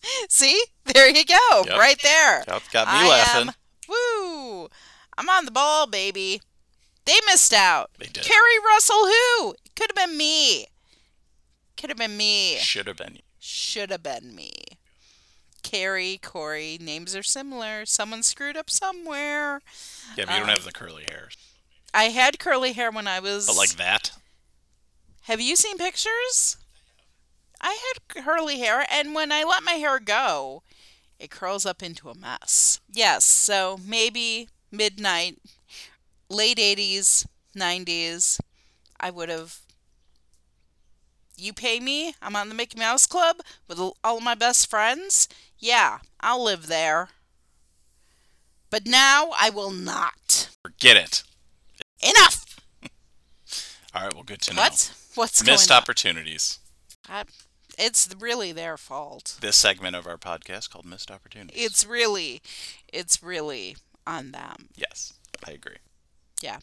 [0.29, 0.63] See?
[0.85, 1.63] There you go.
[1.65, 1.77] Yep.
[1.77, 2.43] Right there.
[2.47, 3.47] Yep, got me I laughing.
[3.49, 3.53] Am,
[3.87, 4.67] woo!
[5.17, 6.41] I'm on the ball, baby.
[7.05, 7.91] They missed out.
[7.99, 8.23] They did.
[8.23, 9.55] Keri Russell, who?
[9.75, 10.67] Could have been me.
[11.77, 12.57] Could have been me.
[12.57, 13.15] Should have been.
[13.15, 13.21] You.
[13.39, 14.51] Should have been me.
[15.63, 17.85] Carrie, Corey, names are similar.
[17.85, 19.61] Someone screwed up somewhere.
[20.17, 21.29] Yeah, but you don't Um, have the curly hair.
[21.93, 23.47] I had curly hair when I was.
[23.47, 24.11] But like that?
[25.23, 26.57] Have you seen pictures?
[27.59, 30.63] I had curly hair, and when I let my hair go,
[31.19, 32.79] it curls up into a mess.
[32.91, 35.37] Yes, so maybe midnight,
[36.29, 38.39] late 80s, 90s,
[38.99, 39.59] I would have.
[41.37, 42.15] You pay me?
[42.21, 43.37] I'm on the Mickey Mouse Club
[43.67, 45.27] with all of my best friends?
[45.59, 47.09] Yeah, I'll live there.
[48.71, 50.49] But now I will not.
[50.63, 51.23] Forget it.
[52.03, 52.45] Enough!
[53.93, 54.61] All right, well, good to know.
[54.61, 54.93] What?
[55.15, 56.59] What's Missed opportunities.
[57.09, 57.23] I,
[57.77, 59.37] it's really their fault.
[59.41, 61.63] This segment of our podcast called Missed Opportunities.
[61.63, 62.41] It's really,
[62.91, 63.75] it's really
[64.07, 64.69] on them.
[64.75, 65.13] yes,
[65.47, 65.75] I agree.
[66.41, 66.59] Yeah.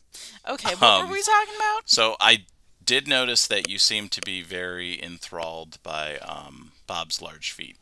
[0.48, 1.82] Okay, what Um, were we talking about?
[1.88, 2.46] So I
[2.84, 7.76] did notice that you seem to be very enthralled by um, Bob's large feet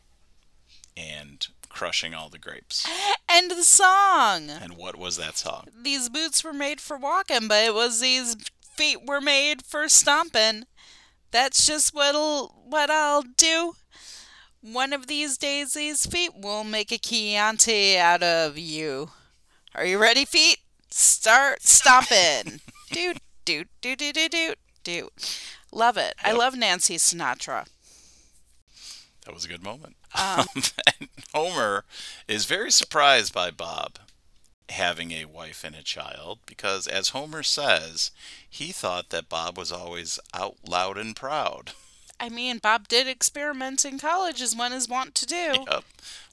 [0.95, 1.47] and
[1.77, 2.89] crushing all the grapes.
[3.29, 4.49] And the song.
[4.49, 5.65] And what was that song?
[5.79, 8.35] These boots were made for walking, but it was these
[8.73, 10.63] feet were made for stomping.
[11.29, 13.73] That's just what'll what I'll do.
[14.59, 19.11] One of these days, these feet will make a Chianti out of you.
[19.75, 20.57] Are you ready, feet?
[20.89, 22.59] Start stomping.
[22.91, 23.13] do
[23.45, 24.53] do do do do do
[24.83, 25.09] do.
[25.71, 26.15] Love it.
[26.23, 27.67] I love Nancy Sinatra.
[29.25, 29.96] That was a good moment.
[30.15, 30.47] Um,
[30.99, 31.83] and Homer
[32.27, 33.99] is very surprised by Bob
[34.69, 38.11] having a wife and a child because, as Homer says,
[38.49, 41.71] he thought that Bob was always out loud and proud.
[42.19, 45.65] I mean, Bob did experiment in college, as one is wont to do.
[45.69, 45.83] Yep.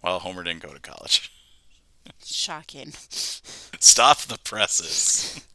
[0.03, 1.31] Well, Homer didn't go to college.
[2.25, 2.93] Shocking.
[3.11, 5.47] Stop the presses.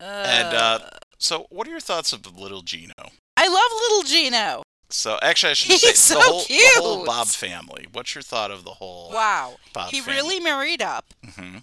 [0.00, 0.80] and uh,
[1.18, 2.92] so, what are your thoughts of Little Gino?
[3.36, 4.62] I love little Gino.
[4.90, 7.04] So, actually, I should He's say so the, whole, the whole.
[7.04, 7.86] Bob family.
[7.92, 9.56] What's your thought of the whole Wow.
[9.74, 10.16] Bob he family?
[10.16, 11.06] really married up.
[11.36, 11.58] hmm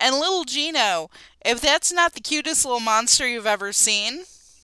[0.00, 1.10] And little Gino,
[1.44, 4.24] if that's not the cutest little monster you've ever seen,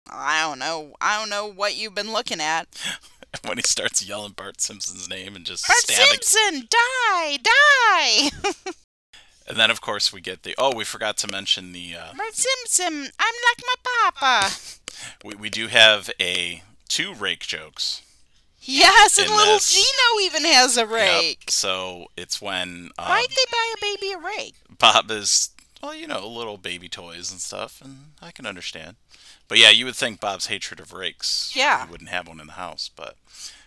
[0.10, 0.95] I don't know.
[0.99, 2.68] I don't know what you've been looking at.
[3.45, 8.30] When he starts yelling Bart Simpson's name and just Bart stabbing Simpson, die, die!
[9.47, 10.54] And then, of course, we get the.
[10.58, 11.95] Oh, we forgot to mention the.
[11.95, 13.76] Uh, Bart Simpson, I'm like my
[14.12, 14.56] papa.
[15.24, 16.62] we, we do have a
[16.92, 18.02] two rake jokes.
[18.60, 19.74] Yes, and little this.
[19.74, 20.89] Gino even has a Yep.
[20.89, 21.44] rake.
[21.48, 24.56] So it's when um, Why'd they buy a baby a rake?
[24.78, 25.50] Bob is,
[25.82, 28.98] well, you know, little baby toys and stuff, and I can understand.
[29.48, 31.52] But yeah, you would think Bob's hatred of rakes.
[31.56, 31.86] Yeah.
[31.86, 33.16] He wouldn't have one in the house, but.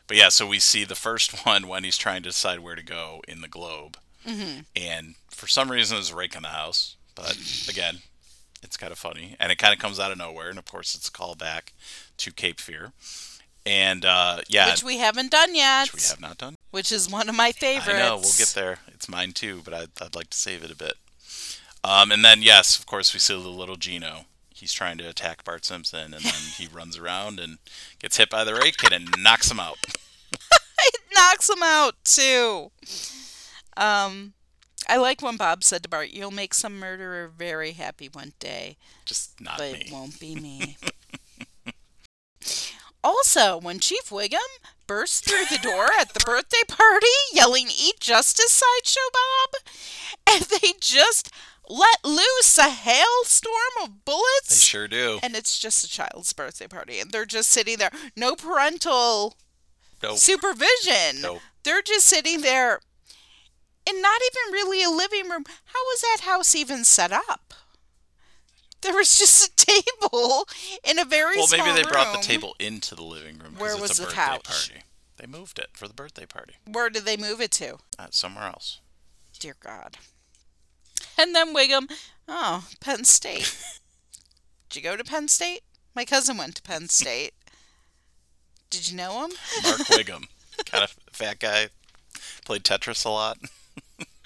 [0.07, 2.83] But yeah, so we see the first one when he's trying to decide where to
[2.83, 3.97] go in the globe.
[4.27, 4.61] Mm-hmm.
[4.77, 6.97] And for some reason, there's a rake in the house.
[7.15, 7.99] But again,
[8.63, 9.35] it's kind of funny.
[9.41, 10.51] And it kind of comes out of nowhere.
[10.51, 11.73] And of course, it's a callback
[12.19, 12.93] to Cape Fear.
[13.67, 15.93] And uh, yeah, Which we haven't done yet.
[15.93, 16.57] which we have not done.
[16.71, 17.89] Which is one of my favorites.
[17.89, 18.79] I know, we'll get there.
[18.89, 20.95] It's mine too, but I'd, I'd like to save it a bit.
[21.83, 25.45] Um, and then, yes, of course, we see the little Gino he's trying to attack
[25.45, 27.59] Bart Simpson, and then he runs around and
[27.99, 29.77] gets hit by the rake and knocks him out.
[30.33, 32.71] it knocks him out too.
[33.77, 34.33] Um,
[34.89, 38.77] I like when Bob said to Bart, "You'll make some murderer very happy one day,
[39.05, 39.79] Just not but me.
[39.81, 40.77] it won't be me."
[43.03, 44.39] also, when Chief Wiggum
[44.87, 49.73] burst through the door at the birthday party, yelling, "Eat justice, sideshow Bob!"
[50.27, 51.31] and they just
[51.69, 54.49] let loose a hailstorm of bullets.
[54.49, 55.19] They sure do.
[55.23, 59.37] and it's just a child's birthday party, and they're just sitting there, no parental
[60.03, 60.19] Nope.
[60.19, 61.23] supervision.
[61.23, 61.41] Nope.
[61.63, 62.81] They're just sitting there
[63.87, 65.45] and not even really a living room.
[65.47, 67.55] How was that house even set up?
[68.85, 70.47] There was just a table
[70.85, 71.37] in a very.
[71.37, 73.55] Well, maybe they brought the table into the living room.
[73.57, 74.45] Where it's was the birthday couch?
[74.45, 74.85] Party.
[75.17, 76.55] They moved it for the birthday party.
[76.71, 77.79] Where did they move it to?
[77.99, 78.81] Uh, somewhere else.
[79.39, 79.97] Dear God.
[81.19, 81.91] And then Wiggum,
[82.29, 83.57] oh, Penn State.
[84.69, 85.63] Did you go to Penn State?
[85.95, 87.33] My cousin went to Penn State.
[88.71, 89.31] Did you know him?
[89.63, 90.27] Mark Wiggum,
[90.67, 91.69] kind of fat guy,
[92.45, 93.39] played Tetris a lot.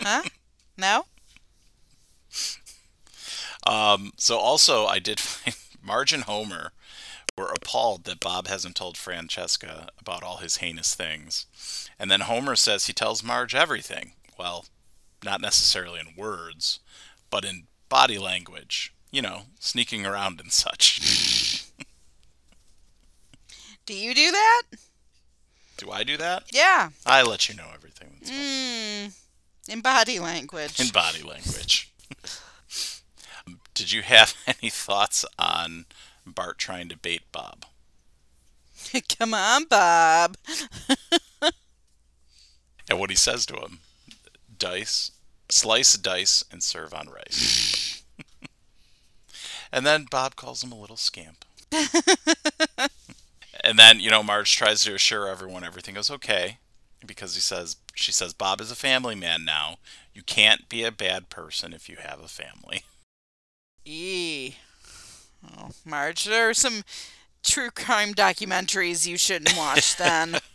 [0.00, 0.22] Huh?
[0.78, 1.04] No?
[3.68, 6.72] Um, so also, I did find Marge and Homer
[7.36, 11.46] were appalled that Bob hasn't told Francesca about all his heinous things,
[11.98, 14.12] and then Homer says he tells Marge everything.
[14.38, 14.64] Well,
[15.24, 16.80] not necessarily in words,
[17.30, 18.92] but in body language.
[19.10, 21.64] You know, sneaking around and such.
[23.86, 24.62] Do you do that?
[25.78, 26.44] Do I do that?
[26.52, 26.90] Yeah.
[27.06, 29.14] I let you know everything that's Mm,
[29.68, 30.78] in body language.
[30.80, 31.90] in body language.
[33.78, 35.86] Did you have any thoughts on
[36.26, 37.64] Bart trying to bait Bob?
[39.18, 40.36] Come on, Bob.
[42.90, 43.80] And what he says to him
[44.58, 45.12] dice,
[45.48, 48.02] slice, dice, and serve on rice.
[49.72, 51.44] and then Bob calls him a little scamp.
[53.62, 56.58] and then, you know, Marge tries to assure everyone everything is okay
[57.06, 59.76] because he says, she says, Bob is a family man now.
[60.14, 62.82] You can't be a bad person if you have a family.
[63.88, 64.56] Eee.
[65.56, 66.82] Oh, Marge, there are some
[67.42, 70.38] true crime documentaries you shouldn't watch then.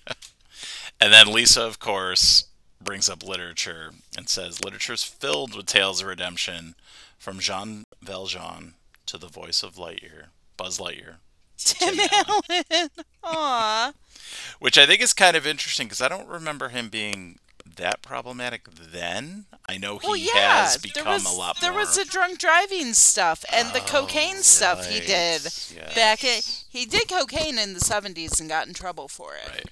[1.02, 2.46] And then Lisa, of course,
[2.80, 6.76] brings up literature and says literature's filled with tales of redemption
[7.18, 8.76] from Jean Valjean
[9.08, 11.16] to the voice of Lightyear, Buzz Lightyear,
[11.58, 12.64] Tim Allen.
[12.72, 12.90] Allen.
[13.24, 13.94] Aw.
[14.60, 17.40] which I think is kind of interesting because I don't remember him being
[17.78, 19.46] that problematic then.
[19.68, 20.64] I know he Well, yeah.
[20.64, 21.80] has become was, a lot there more.
[21.82, 25.74] There was the drunk driving stuff and the cocaine Oh, stuff he did Yes.
[25.96, 26.42] back in.
[26.70, 29.50] He did cocaine in the 70s and got in trouble for it.
[29.50, 29.70] Right.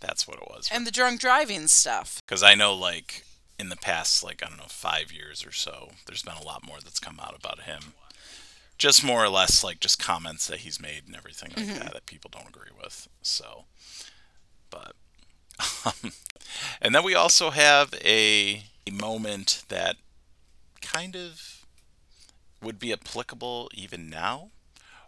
[0.00, 0.68] That's what it was.
[0.72, 2.20] And the drunk driving stuff.
[2.26, 3.24] Because I know, like,
[3.58, 6.66] in the past, like, I don't know, five years or so, there's been a lot
[6.66, 7.94] more that's come out about him.
[8.78, 11.78] Just more or less, like, just comments that he's made and everything like Mm-hmm.
[11.78, 13.08] that that people don't agree with.
[13.22, 13.64] So,
[14.70, 14.94] but.
[16.80, 19.96] And then we also have a, a moment that
[20.80, 21.64] kind of
[22.62, 24.50] would be applicable even now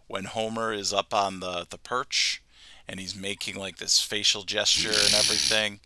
[0.07, 2.41] when Homer is up on the, the perch
[2.87, 5.79] and he's making like this facial gesture and everything.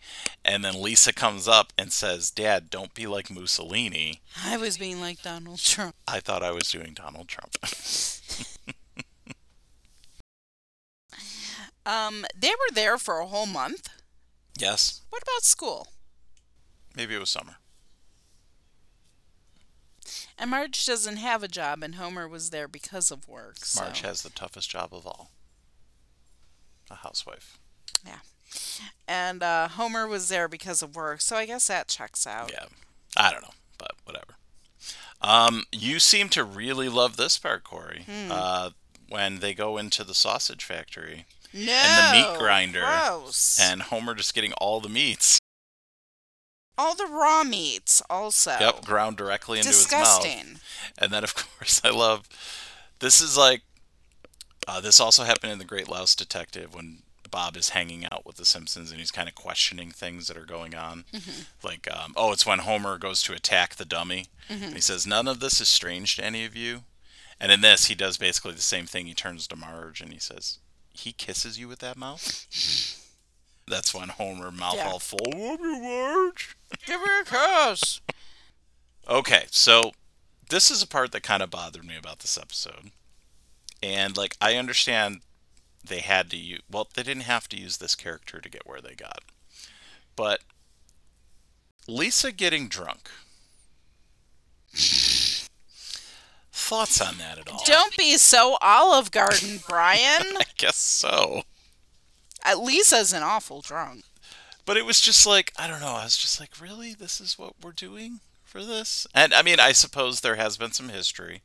[0.45, 4.22] And then Lisa comes up and says, Dad, don't be like Mussolini.
[4.43, 5.95] I was being like Donald Trump.
[6.07, 7.55] I thought I was doing Donald Trump.
[11.86, 13.89] Um, they were there for a whole month.
[14.58, 15.88] Yes, What about school?
[16.95, 17.56] maybe it was summer.
[20.38, 23.58] And Marge doesn't have a job, and Homer was there because of work.
[23.60, 23.84] So.
[23.84, 25.32] Marge has the toughest job of all
[26.91, 27.58] a housewife.
[28.06, 28.20] Yeah.
[29.08, 32.51] And uh, Homer was there because of work, so I guess that checks out.
[32.51, 32.66] Yeah.
[33.16, 34.36] I don't know, but whatever.
[35.22, 38.06] Um, you seem to really love this part, Corey.
[38.30, 38.72] Uh,
[39.08, 41.72] when they go into the sausage factory No.
[41.72, 42.82] And the meat grinder.
[42.82, 43.60] Gross.
[43.62, 45.39] and Homer just getting all the meats.
[46.78, 48.56] all the raw meats also.
[48.60, 50.22] Yep, ground directly into his mouth.
[50.24, 50.60] Disgusting.
[50.97, 52.28] And then, of course, I love
[52.99, 53.62] this is like
[54.68, 56.99] uh, this also happened in The Great Louse Detective when
[57.30, 60.45] Bob is hanging out with the Simpsons and he's kind of questioning things that are
[60.45, 61.04] going on.
[61.64, 64.28] Like, um, oh, it's when Homer goes to attack the dummy.
[64.49, 66.84] And he says, None of this is strange to any of you.
[67.39, 69.08] And in this, he does basically the same thing.
[69.08, 70.60] He turns to Marge and he says,
[70.93, 72.47] He kisses you with that mouth?
[73.67, 74.89] That's when Homer, mouth Yeah.
[74.89, 76.55] all full, love you, Marge.
[76.85, 78.01] Give her a kiss.
[79.07, 79.91] Okay, so
[80.49, 82.91] this is a part that kind of bothered me about this episode.
[83.81, 85.21] And like I understand
[85.83, 88.81] they had to use well, they didn't have to use this character to get where
[88.81, 89.19] they got.
[90.15, 90.41] But
[91.87, 93.09] Lisa getting drunk.
[96.74, 97.61] thoughts on that at all?
[97.65, 100.01] Don't be so Olive Garden, Brian.
[100.39, 101.43] I guess so.
[102.45, 104.03] Uh, Lisa's an awful drunk.
[104.65, 105.88] But it was just like I don't know.
[105.88, 109.05] I was just like, really, this is what we're doing for this?
[109.13, 111.41] And I mean, I suppose there has been some history.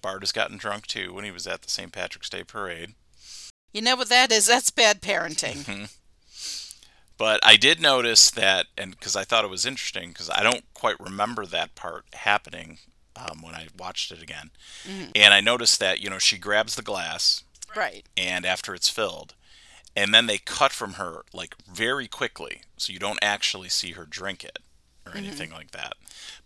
[0.00, 1.92] Bart has gotten drunk too when he was at the St.
[1.92, 2.94] Patrick's Day parade.
[3.72, 4.46] You know what that is?
[4.46, 5.64] That's bad parenting.
[5.64, 5.84] Mm-hmm.
[7.16, 10.62] But I did notice that, and because I thought it was interesting, because I don't
[10.72, 12.78] quite remember that part happening
[13.18, 14.50] um, when I watched it again.
[15.14, 17.42] And I noticed that, you know, she grabs the glass,
[17.76, 18.06] Right.
[18.16, 19.34] and after it's filled,
[19.96, 24.04] and then they cut from her like very quickly, so you don't actually see her
[24.06, 24.58] drink it
[25.06, 25.94] or anything like that.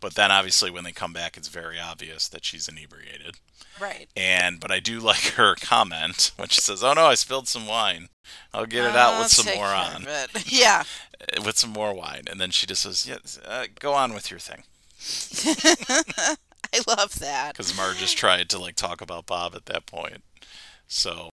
[0.00, 3.36] But then obviously when they come back, it's very obvious that she's inebriated.
[3.80, 4.08] Right.
[4.16, 7.66] And but I do like her comment when she says, "Oh no, I spilled some
[7.66, 8.08] wine.
[8.54, 10.06] I'll get it out I'll with some more on."
[10.46, 10.84] Yeah.
[11.36, 14.30] Uh, with some more wine, and then she just says, "Yes, uh, go on with
[14.30, 14.62] your thing."
[16.74, 17.52] I love that.
[17.52, 20.22] Because Mar just tried to like talk about Bob at that point.
[20.86, 21.30] So,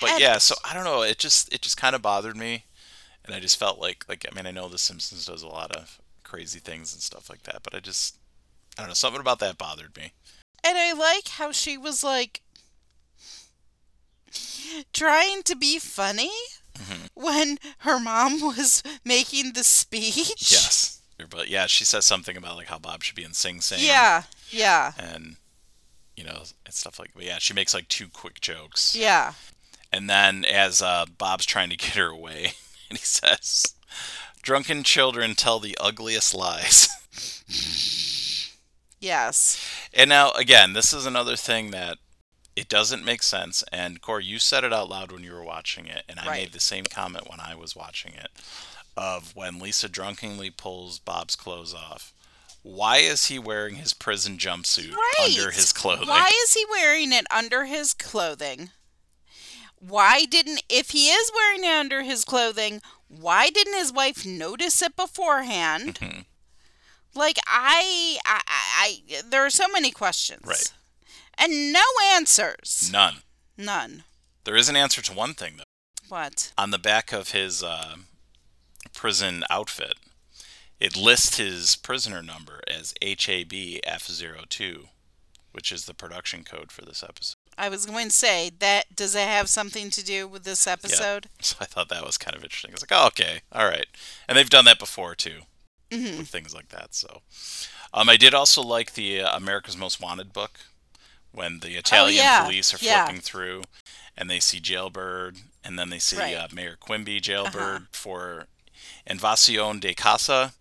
[0.00, 1.02] but And- yeah, so I don't know.
[1.02, 2.64] It just it just kind of bothered me,
[3.24, 5.72] and I just felt like like I mean I know The Simpsons does a lot
[5.76, 8.16] of crazy things and stuff like that, but I just
[8.78, 10.12] I don't know something about that bothered me.
[10.64, 12.40] And I like how she was like
[14.92, 16.30] trying to be funny
[16.78, 17.04] Mm-hmm.
[17.22, 20.50] when her mom was making the speech.
[20.50, 23.78] Yes, but yeah, she says something about like how Bob should be in Sing Sing.
[23.82, 24.22] Yeah.
[24.52, 24.92] Yeah.
[24.98, 25.36] and
[26.16, 27.10] you know and stuff like.
[27.18, 28.94] Yeah, she makes like two quick jokes.
[28.94, 29.32] Yeah.
[29.92, 32.52] And then as uh, Bob's trying to get her away,
[32.90, 33.74] and he says,
[34.42, 36.88] "Drunken children tell the ugliest lies."
[39.00, 39.58] Yes.
[39.92, 41.98] and now again, this is another thing that
[42.54, 43.64] it doesn't make sense.
[43.72, 46.40] And Corey, you said it out loud when you were watching it, and I Right.
[46.42, 48.28] made the same comment when I was watching it.
[48.96, 52.12] Of when Lisa drunkenly pulls Bob's clothes off.
[52.62, 55.36] Why is he wearing his prison jumpsuit Right.
[55.36, 56.08] under his clothing?
[56.08, 58.70] Why is he wearing it under his clothing?
[59.78, 64.80] Why didn't if he is wearing it under his clothing, why didn't his wife notice
[64.80, 65.98] it beforehand?
[66.00, 66.24] Mhm.
[67.14, 70.72] Like I, I, I, I, there are so many questions, Right.
[71.36, 72.90] And no answers.
[72.92, 73.22] None.
[73.56, 74.04] None.
[74.44, 75.64] There is an answer to one thing though.
[76.08, 76.52] What?
[76.56, 77.96] on the back of his uh,
[78.94, 79.94] prison outfit,
[80.82, 84.86] it lists his prisoner number as HABF02,
[85.52, 87.36] which is the production code for this episode.
[87.58, 88.96] I was going to say that.
[88.96, 91.26] Does it have something to do with this episode?
[91.26, 91.30] Yeah.
[91.42, 92.72] So I thought that was kind of interesting.
[92.72, 93.86] It's like, oh, okay, all right.
[94.28, 95.40] And they've done that before too,
[95.90, 96.18] Mhm.
[96.18, 96.94] with things like that.
[96.94, 97.20] So
[97.92, 100.60] um, I did also like the uh, America's Most Wanted book
[101.32, 103.04] when the Italian Oh, yeah, police are yeah.
[103.04, 103.62] flipping through
[104.16, 106.34] and they see Jailbird and then they see Right.
[106.36, 107.86] uh, Mayor Quimby Jailbird Uh-huh.
[107.92, 108.46] for
[109.06, 110.54] Invasion de Casa,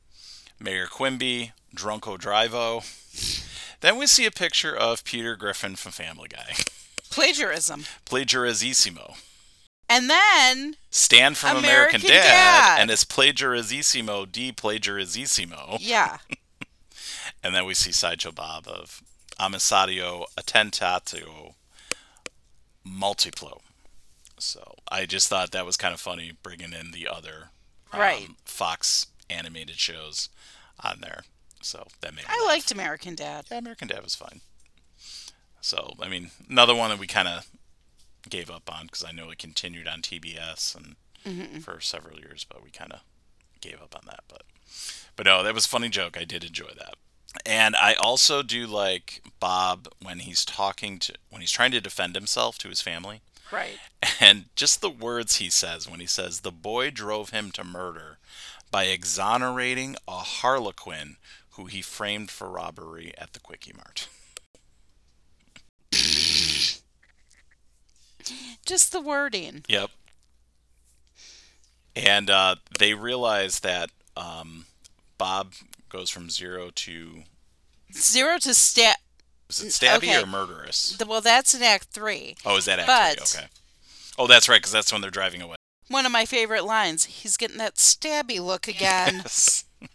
[0.61, 2.83] Mayor Quimby, Drunko Drivo.
[3.81, 6.53] Then we see a picture of Peter Griffin from Family Guy,
[7.09, 7.85] Plagiarism.
[8.05, 9.15] plagiarizissimo.
[9.89, 12.81] And then Stan from American, American Dad, Dad.
[12.81, 15.77] and it's plagiarizissimo de plagiarizissimo.
[15.81, 16.17] yeah,
[17.43, 19.01] And then we see Sideshow Bob of
[19.39, 21.53] Amisadio Attentato
[22.87, 23.59] Multiplo.
[24.37, 27.49] So I just thought that was kind of funny bringing in the other
[27.91, 28.27] um, Right.
[28.45, 30.29] Fox animated shows
[30.83, 31.23] on there.
[31.61, 33.45] So that made I liked American Dad.
[33.51, 34.41] Yeah, American Dad was fine.
[35.61, 37.47] So I mean, another one that we kind of
[38.29, 41.59] gave up on because I know it continued on TBS and Mm-hmm.
[41.59, 43.01] for several years, but we kind of
[43.61, 44.21] gave up on that.
[44.27, 44.41] But
[45.15, 46.17] but no, that was a funny joke.
[46.19, 46.95] I did enjoy that.
[47.45, 52.15] And I also do like Bob when he's talking to when he's trying to defend
[52.15, 53.21] himself to his family.
[53.51, 53.77] Right.
[54.19, 58.17] And just the words he says when he says the boy drove him to murder
[58.71, 61.17] by exonerating a harlequin
[61.51, 64.07] who he framed for robbery at the Quickie Mart.
[68.65, 69.63] Just the wording.
[69.67, 69.89] Yep.
[71.95, 74.65] And uh, they realize that um,
[75.17, 75.53] Bob
[75.89, 77.23] goes from zero to
[77.93, 78.95] Zero to stab.
[79.49, 80.23] is it stabby okay.
[80.23, 80.97] or murderous?
[81.05, 82.37] Well, that's in Act Three.
[82.45, 83.47] Oh, is that Act But- okay?
[84.17, 85.55] Oh, that's right, because that's when they're driving away.
[85.91, 87.05] One of my favorite lines.
[87.05, 89.21] He's getting that stabby look again.
[89.23, 89.65] Yes.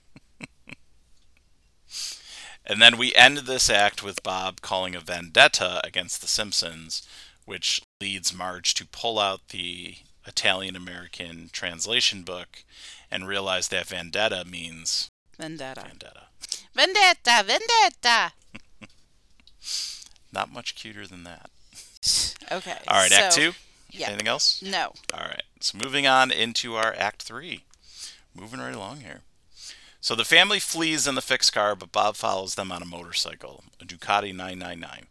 [2.67, 7.07] and then we end this act with Bob calling a vendetta against the Simpsons,
[7.47, 12.65] which leads Marge to pull out the Italian American translation book
[13.11, 15.83] and realize that vendetta means Vendetta.
[15.83, 16.23] vendetta.
[16.75, 17.45] Vendetta.
[17.45, 18.33] Vendetta.
[20.33, 21.49] Not much cuter than that.
[22.53, 22.77] Okay.
[22.89, 23.53] All right, Act Two.
[23.97, 24.09] Yeah.
[24.09, 24.63] Anything else?
[24.63, 24.93] No.
[25.15, 25.43] All right.
[25.61, 27.65] So moving on into our Act Three.
[28.35, 29.23] Moving right along here.
[30.01, 33.65] So the family flees in the fixed car, but Bob follows them on a motorcycle,
[33.81, 35.07] a Ducati 999.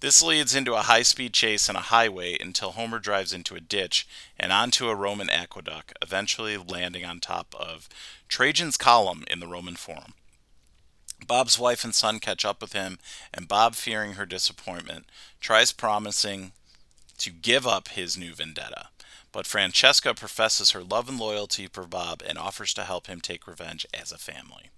[0.00, 3.60] This leads into a high speed chase on a highway until Homer drives into a
[3.60, 4.06] ditch
[4.38, 7.88] and onto a Roman aqueduct, eventually landing on top of
[8.28, 10.14] Trajan's Column in the Roman Forum.
[11.26, 12.98] Bob's wife and son catch up with him,
[13.34, 15.06] and Bob, fearing her disappointment,
[15.40, 16.52] tries promising
[17.18, 18.88] to give up his new vendetta.
[19.32, 23.46] But Francesca professes her love and loyalty for Bob and offers to help him take
[23.46, 24.70] revenge as a family.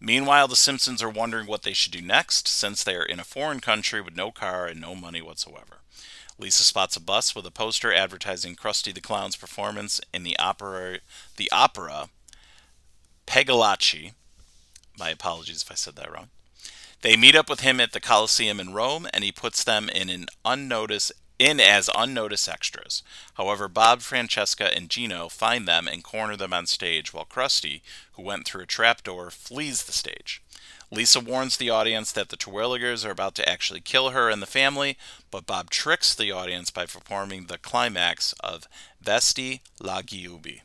[0.00, 3.24] Meanwhile, the Simpsons are wondering what they should do next since they are in a
[3.24, 5.78] foreign country with no car and no money whatsoever.
[6.38, 10.98] Lisa spots a bus with a poster advertising Krusty the Clown's performance in the opera,
[11.36, 12.10] the opera
[13.26, 14.12] Pegolacci.
[14.98, 16.28] My apologies if I said that wrong.
[17.02, 20.08] They meet up with him at the Coliseum in Rome, and he puts them in
[20.10, 23.02] an unnoticed in as unnoticed extras.
[23.34, 27.80] However, Bob, Francesca, and Gino find them and corner them on stage, while Krusty,
[28.12, 30.42] who went through a trapdoor, flees the stage.
[30.90, 34.46] Lisa warns the audience that the Terwilligers are about to actually kill her and the
[34.46, 34.96] family,
[35.30, 38.66] but Bob tricks the audience by performing the climax of
[39.04, 40.62] Vesti la Giubi.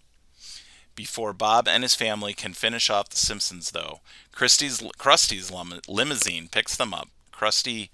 [0.95, 3.99] Before Bob and his family can finish off the Simpsons, though,
[4.33, 5.51] Krusty's, Krusty's
[5.87, 7.09] limousine picks them up.
[7.33, 7.89] Krusty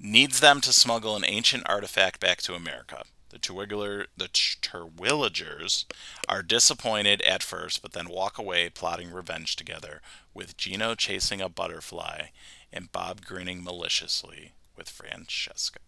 [0.00, 3.02] needs them to smuggle an ancient artifact back to America.
[3.28, 5.84] The Terwilliger, the Terwilligers
[6.28, 10.00] are disappointed at first, but then walk away, plotting revenge together,
[10.34, 12.28] with Gino chasing a butterfly
[12.72, 15.78] and Bob grinning maliciously with Francesca.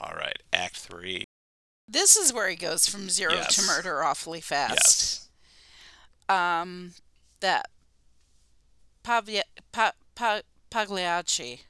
[0.00, 1.24] All right, Act Three.
[1.86, 3.54] This is where he goes from zero Yes.
[3.56, 4.74] to murder awfully fast.
[4.74, 5.28] Yes.
[6.28, 6.94] Um,
[7.40, 7.70] that
[9.02, 11.60] Pavia, pa, pa, Pagliacci.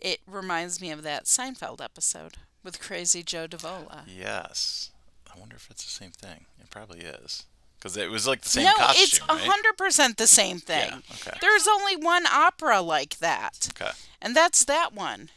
[0.00, 2.34] It reminds me of that Seinfeld episode
[2.64, 4.02] with Crazy Joe Davola.
[4.06, 4.90] Yes.
[5.34, 6.46] I wonder if it's the same thing.
[6.60, 7.44] It probably is.
[7.78, 10.90] Because it was like the same no, costume, it's a hundred percent the same thing.
[10.90, 11.38] Yeah, okay.
[11.40, 13.92] There's only one opera like that, Okay.
[14.20, 15.30] and that's that one.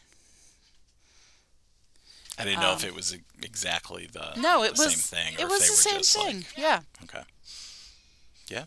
[2.38, 4.96] I didn't know if it was exactly the, Um, No, it the was.
[4.96, 5.38] same thing.
[5.38, 6.38] Or it was the same thing.
[6.38, 6.80] Like, Yeah.
[7.04, 7.24] okay.
[8.48, 8.66] Yeah.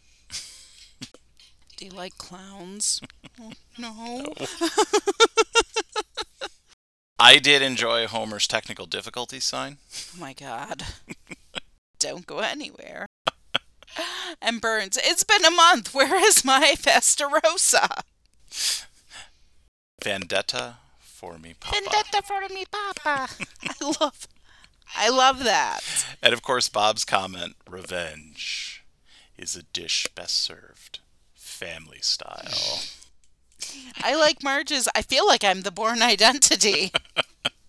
[1.77, 3.01] Do you like clowns?
[3.41, 4.33] Oh, no.
[7.19, 9.77] I did enjoy Homer's technical difficulty sign.
[10.15, 10.85] Oh my god.
[11.99, 13.07] Don't go anywhere.
[14.41, 15.95] And Burns, it's been a month.
[15.95, 18.03] Where is my Festarossa?
[20.03, 21.77] Vendetta for me, Papa.
[21.77, 23.29] Vendetta for me, Papa.
[23.65, 24.29] I love,
[24.95, 25.81] I love that.
[26.23, 28.85] And of course, Bob's comment revenge
[29.37, 31.01] is a dish best served
[31.57, 32.81] family style.
[34.03, 34.89] I like Marge's.
[34.95, 36.93] I feel like I'm the Bourne identity.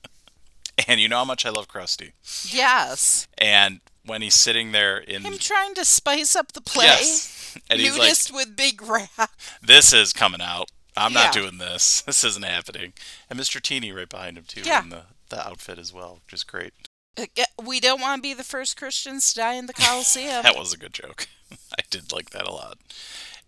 [0.87, 2.11] and you know how much I love Krusty.
[2.53, 3.27] Yes.
[3.37, 5.21] And when he's sitting there in.
[5.23, 6.85] Him trying to spice up the play.
[6.85, 7.57] Yes.
[7.69, 9.31] And he's like, Nudist with big rap.
[9.61, 10.69] this is coming out.
[10.95, 11.41] I'm not Yeah.
[11.41, 12.01] doing this.
[12.05, 12.93] This isn't happening.
[13.29, 13.61] And Mr.
[13.61, 14.83] Teeny right behind him, too, Yeah.
[14.83, 16.73] in the, the outfit as well, which is great.
[17.17, 17.25] Uh,
[17.63, 20.41] we don't want to be the first Christians to die in the Coliseum.
[20.43, 21.27] That was a good joke.
[21.51, 22.77] I did like that a lot.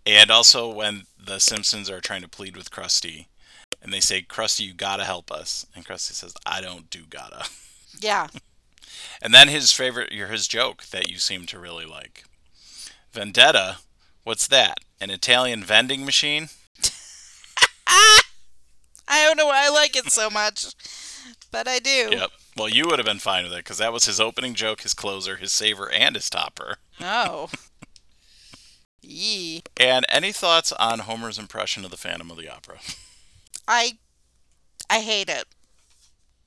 [0.10, 3.28] And also when the Simpsons are trying to plead with Krusty,
[3.82, 5.68] and they say, Krusty, you gotta help us.
[5.76, 7.48] And Krusty says, I don't do gotta.
[8.02, 8.28] yeah.
[9.22, 12.24] And then his favorite, his joke that you seem to really like.
[13.12, 13.78] Vendetta,
[14.24, 14.80] what's that?
[15.00, 16.50] An Italian vending machine?
[17.88, 18.22] I
[19.08, 20.74] don't know why I like it so much,
[21.52, 22.10] but I do.
[22.12, 22.32] Yep.
[22.58, 24.94] Well, you would have been fine with it because that was his opening joke, his
[24.94, 26.78] closer, his saver, and his topper.
[27.00, 27.50] Oh.
[29.02, 29.64] Yee.
[29.78, 32.80] And any thoughts on Homer's impression of the Phantom of the Opera?
[33.68, 33.98] I
[34.90, 35.46] I hate it.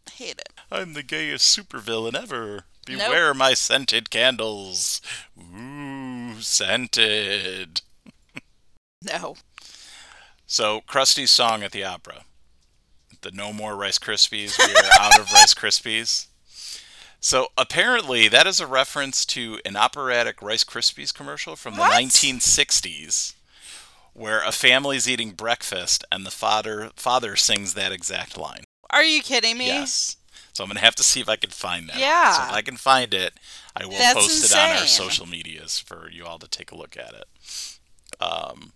[0.08, 0.50] I hate it.
[0.70, 2.64] I'm the gayest supervillain ever.
[2.84, 5.00] Beware my scented candles.
[5.38, 7.80] Ooh, scented.
[9.04, 9.34] No.
[10.46, 12.22] So, Krusty's song at the opera.
[13.22, 14.56] The No More Rice Krispies.
[14.56, 16.26] We are out of Rice Krispies.
[17.24, 21.92] So, apparently, that is a reference to an operatic Rice Krispies commercial from the What?
[22.02, 23.34] 1960s
[24.12, 28.64] where a family's eating breakfast and the father father sings that exact line.
[28.90, 29.68] Are you kidding me?
[29.68, 30.16] Yes.
[30.52, 31.96] So I'm gonna have to see if I can find that.
[31.96, 32.32] Yeah.
[32.32, 33.34] So if I can find it,
[33.74, 36.76] I will That's post it on our social medias for you all to take a
[36.76, 37.78] look at it.
[38.20, 38.72] Um,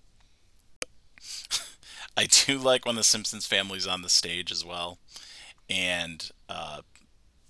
[2.17, 4.99] I do like when the Simpsons family's on the stage as well,
[5.69, 6.81] and uh,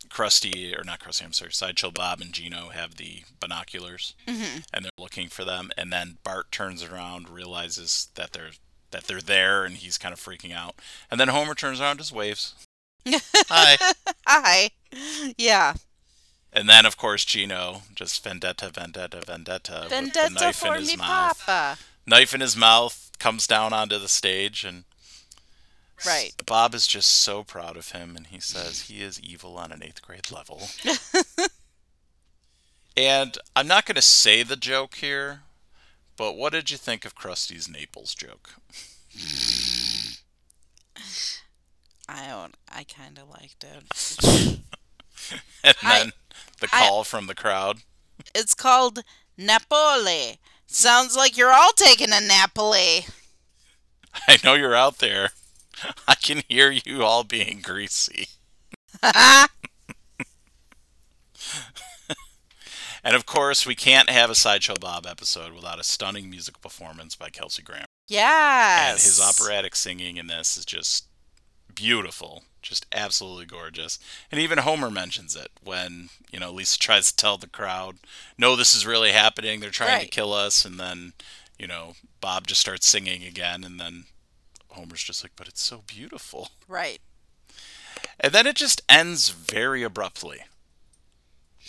[0.08, 4.58] Krusty or not Krusty, I'm sorry, Sideshow Bob and Gino have the binoculars, Mm-hmm.
[4.72, 8.50] and they're looking for them, and then Bart turns around, realizes that they're
[8.92, 10.76] that they're there, and he's kind of freaking out,
[11.10, 12.54] and then Homer turns around, just waves.
[13.08, 13.76] Hi.
[14.26, 14.70] Hi.
[15.36, 15.74] Yeah.
[16.52, 20.92] And then, of course, Gino just vendetta, vendetta, vendetta, with the knife for in his
[20.92, 21.38] me, mouth.
[21.44, 21.78] Papa.
[22.06, 24.84] Knife in his mouth, comes down onto the stage, and
[26.04, 26.32] Right.
[26.44, 29.82] Bob is just so proud of him, and he says he is evil on an
[29.82, 30.62] eighth grade level.
[32.96, 35.42] and I'm not going to say the joke here,
[36.16, 38.54] but what did you think of Krusty's Naples joke?
[42.08, 42.54] I don't.
[42.72, 44.58] I kind of liked it.
[45.64, 46.12] and I- then
[46.60, 47.78] the I- call from the crowd.
[48.34, 49.00] It's called
[49.36, 50.38] Napoli.
[50.66, 53.06] Sounds like you're all taking a Napoli.
[54.26, 55.30] I know you're out there.
[56.08, 58.28] I can hear you all being greasy.
[63.06, 67.14] And of course, we can't have a Sideshow Bob episode without a stunning musical performance
[67.14, 67.86] by Kelsey Grammer.
[68.08, 68.90] Yes.
[68.90, 71.06] And his operatic singing in this is just
[71.72, 74.00] beautiful, just absolutely gorgeous.
[74.32, 77.98] And even Homer mentions it when, you know, Lisa tries to tell the crowd,
[78.36, 79.60] no, this is really happening.
[79.60, 80.64] They're trying to kill us.
[80.64, 81.12] And then,
[81.60, 83.62] you know, Bob just starts singing again.
[83.62, 84.06] And then
[84.76, 86.50] Homer's just like, but it's so beautiful.
[86.68, 87.00] Right.
[88.20, 90.40] And then it just ends very abruptly.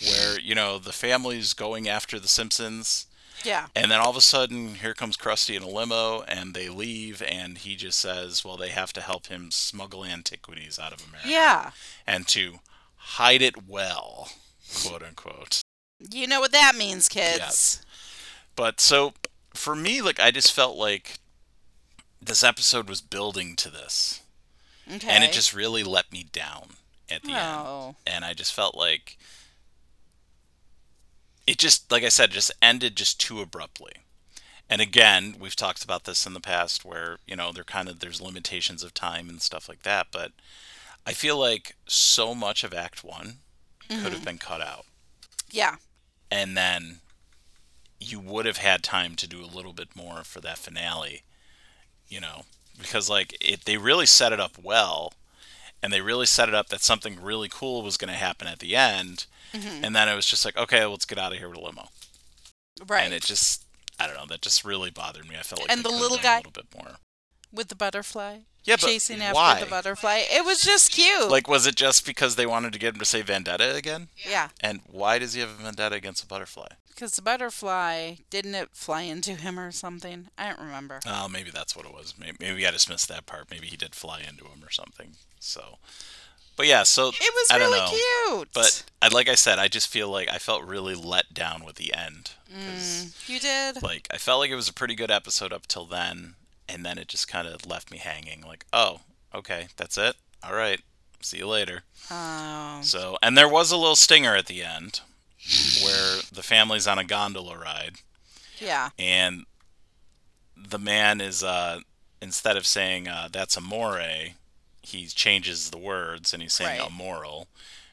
[0.00, 3.06] Where, you know, the family's going after the Simpsons.
[3.44, 3.66] Yeah.
[3.74, 7.22] And then all of a sudden, here comes Krusty in a limo, and they leave,
[7.22, 11.28] and he just says, well, they have to help him smuggle antiquities out of America.
[11.28, 11.70] Yeah.
[12.06, 12.60] And to
[12.96, 14.28] hide it well,
[14.84, 15.60] quote unquote.
[16.12, 17.84] You know what that means, kids.
[18.54, 19.14] But so,
[19.54, 21.18] for me, like, I just felt like
[22.20, 24.22] this episode was building to this.
[24.90, 25.08] Okay.
[25.08, 26.70] And it just really let me down
[27.10, 27.38] at the end.
[27.40, 27.96] Oh.
[28.06, 29.18] And I just felt like
[31.46, 33.92] it just, like I said, just ended just too abruptly.
[34.70, 38.00] And again, we've talked about this in the past where, you know, there kind of
[38.00, 40.32] there's limitations of time and stuff like that, but
[41.06, 43.36] I feel like so much of act 1
[43.88, 44.24] could have mm-hmm.
[44.24, 44.84] been cut out.
[45.50, 45.76] Yeah.
[46.30, 46.96] And then
[47.98, 51.22] you would have had time to do a little bit more for that finale,
[52.08, 52.42] you know,
[52.78, 55.12] because like it they really set it up well
[55.82, 58.58] and they really set it up that something really cool was going to happen at
[58.58, 59.26] the end.
[59.52, 59.84] Mm-hmm.
[59.84, 61.88] And then it was just like, okay, let's get out of here with a limo.
[62.86, 63.04] Right.
[63.04, 63.64] And it just
[63.98, 65.36] I don't know, that just really bothered me.
[65.38, 66.96] I felt like And the little guy- a little bit more.
[67.52, 68.40] With the butterfly.
[68.68, 69.60] Yeah, but chasing after why?
[69.60, 70.22] the butterfly.
[70.30, 71.30] It was just cute.
[71.30, 74.08] Like was it just because they wanted to get him to say vendetta again?
[74.28, 74.48] yeah.
[74.60, 76.68] And why does he have a vendetta against a butterfly?
[76.88, 80.28] Because the butterfly didn't it fly into him or something?
[80.36, 80.98] I don't remember.
[81.06, 82.14] Oh, maybe that's what it was.
[82.18, 83.50] Maybe, maybe I just missed that part.
[83.52, 85.12] Maybe he did fly into him or something.
[85.38, 85.78] So,
[86.56, 88.34] but yeah, so It was I don't really know.
[88.38, 88.48] cute.
[88.52, 91.76] But I, like I said, I just feel like I felt really let down with
[91.76, 92.32] the end.
[92.52, 93.80] Mm, you did.
[93.80, 96.34] Like I felt like it was a pretty good episode up till then,
[96.68, 98.42] and then it just kind of left me hanging.
[98.42, 99.00] Like, oh,
[99.34, 100.16] okay, that's it.
[100.42, 100.80] All right,
[101.20, 101.82] see you later.
[102.10, 102.80] Oh.
[102.82, 105.00] So, and there was a little stinger at the end,
[105.84, 107.96] where the family's on a gondola ride,
[108.60, 108.90] Yeah.
[108.98, 109.44] and
[110.56, 111.78] the man is uh
[112.20, 114.00] instead of saying uh, that's amore
[114.82, 116.90] he changes the words and he's saying Right.
[116.90, 117.46] immoral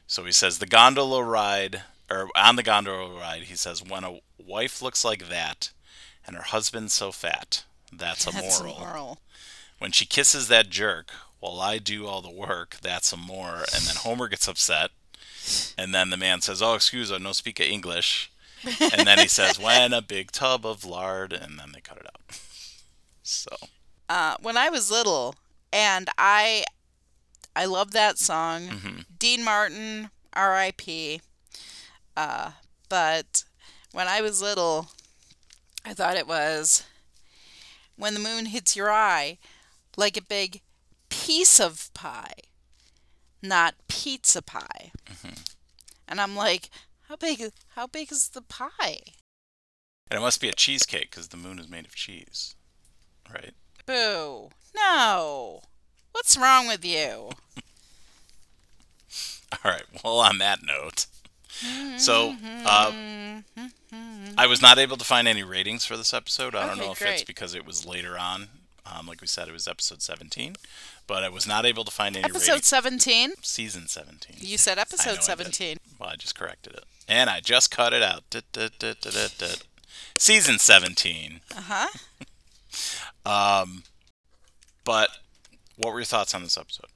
[0.08, 4.18] so he says the gondola ride or on the gondola ride he says when a
[4.44, 5.70] wife looks like that
[6.26, 7.62] and her husband so fat
[7.92, 9.18] that's That's immoral immoral.
[9.78, 11.10] when she kisses that jerk
[11.40, 14.90] while i do all the work that's amore and then homer gets upset
[15.78, 18.30] and then the man says oh excuse me no speak english
[18.64, 22.06] and then he says when a big tub of lard and then they cut it
[22.06, 22.20] out
[23.22, 23.50] so
[24.08, 25.34] Uh, when I was little,
[25.72, 26.64] and I,
[27.56, 28.68] I love that song.
[28.68, 29.04] mhm.
[29.18, 31.20] Dean Martin, R.I.P.
[32.16, 32.52] Uh,
[32.88, 33.42] but
[33.90, 34.90] when I was little,
[35.84, 36.84] I thought it was
[37.96, 39.38] when the moon hits your eye,
[39.96, 40.60] like a big
[41.08, 42.34] piece of pie,
[43.42, 44.92] not pizza pie.
[45.06, 45.34] Mm-hmm.
[46.08, 46.70] And I'm like,
[47.08, 47.42] how big?
[47.74, 49.00] How big is the pie?
[50.10, 52.54] and it must be a cheesecake because the moon is made of cheese
[53.32, 53.54] right
[53.86, 54.50] Boo!
[54.74, 55.60] No.
[56.10, 56.98] What's wrong with you?
[59.52, 61.06] all right well on that note
[61.98, 62.34] so
[62.64, 62.92] uh,
[64.38, 66.92] i was not able to find any ratings for this episode i don't Okay, know
[66.92, 67.26] if it's great.
[67.26, 68.48] because it was later on
[68.84, 70.56] um, like we said it was episode 17
[71.06, 72.36] but i was not able to find any ratings.
[72.48, 72.66] Episode ratings
[73.02, 73.30] 17.
[73.42, 75.22] season 17 You said I know I episode did.
[75.22, 75.76] 17.
[75.98, 76.84] Well, I just corrected it.
[77.08, 78.24] And I just cut it out.
[78.30, 79.62] Dut, dut, dut, dut, dut, dut.
[80.18, 81.40] Season 17.
[81.56, 81.88] Uh huh.
[83.24, 83.84] Um,
[84.84, 85.08] but
[85.76, 86.86] what were your thoughts on this episode?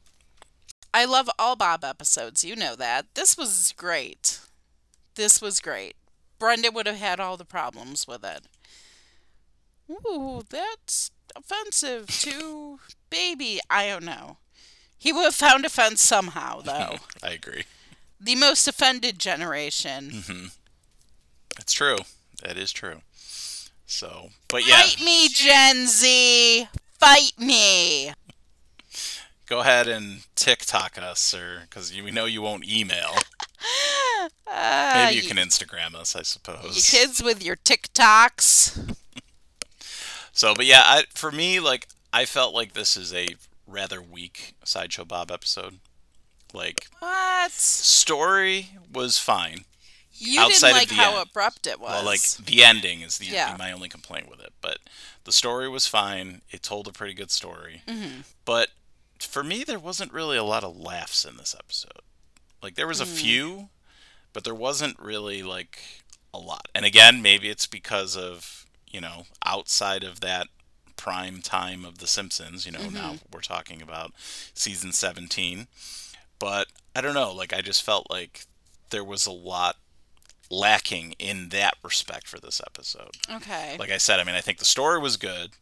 [0.93, 2.45] I love all Bob episodes.
[2.45, 3.07] You know that.
[3.15, 4.41] This was great.
[5.15, 5.95] This was great.
[6.39, 8.47] Brendan would have had all the problems with it.
[9.91, 12.79] Ooh, that's offensive to
[13.11, 13.61] baby.
[13.69, 14.39] I don't know.
[14.99, 16.97] He would have found offense somehow, though.
[17.23, 17.65] I agree.
[18.21, 20.11] the most offended generation.
[20.11, 20.47] Mm-hmm.
[21.59, 21.99] It's true.
[22.43, 23.03] That is true.
[23.87, 26.69] So, but yeah, Fight me, Gen Z!
[26.99, 28.13] Fight me!
[29.47, 33.17] go ahead and TikTok us, or because we know you won't email.
[34.53, 36.91] Uh, Maybe you y- can Instagram us, I suppose.
[36.91, 38.97] kids with your TikToks.
[40.33, 43.29] So, but yeah, I, for me, like I felt like this is a
[43.67, 45.81] rather weak sideshow Bob episode.
[46.55, 47.51] Like What?
[47.51, 49.65] story was fine.
[50.13, 51.29] You Outside didn't like how end.
[51.31, 51.91] abrupt it was.
[51.91, 53.55] Well, like the ending is the Yeah.
[53.59, 54.79] my only complaint with it, but
[55.25, 56.43] the story was fine.
[56.51, 57.83] It told a pretty good story.
[57.87, 58.21] Mm-hmm.
[58.45, 58.69] But
[59.19, 62.01] for me, there wasn't really a lot of laughs in this episode.
[62.63, 63.17] Like there was a Mm.
[63.21, 63.69] few,
[64.33, 65.83] but there wasn't really like
[66.35, 66.69] a lot.
[66.75, 70.49] And again, maybe it's because of you know outside of that
[70.97, 72.67] prime time of The Simpsons.
[72.67, 73.33] You know, now Mm-hmm.
[73.33, 74.13] we're talking about
[74.55, 75.67] season seventeen.
[76.39, 77.33] But I don't know.
[77.33, 78.47] Like I just felt like
[78.91, 79.77] there was a lot
[80.51, 83.11] lacking in that respect for this episode.
[83.31, 83.77] okay.
[83.79, 85.53] Like I said, I mean, I think the story was good,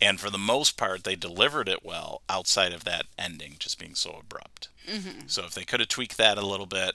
[0.00, 2.22] and for the most part, they delivered it well.
[2.28, 5.26] Outside of that ending just being so abrupt, mm-hmm.
[5.26, 6.94] so if they could have tweaked that a little bit,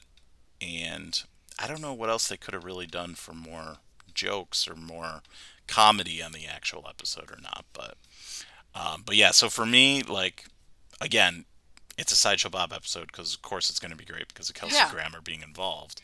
[0.61, 1.23] and
[1.57, 3.77] I don't know what else they could have really done for more
[4.13, 5.21] jokes or more
[5.67, 7.95] comedy on the actual episode or not, but
[8.75, 9.31] um, but yeah.
[9.31, 10.45] So for me, like
[11.01, 11.45] again.
[12.01, 14.55] It's a Sideshow Bob episode because, of course, it's going to be great because of
[14.55, 14.89] Kelsey Yeah.
[14.89, 16.01] Grammer being involved.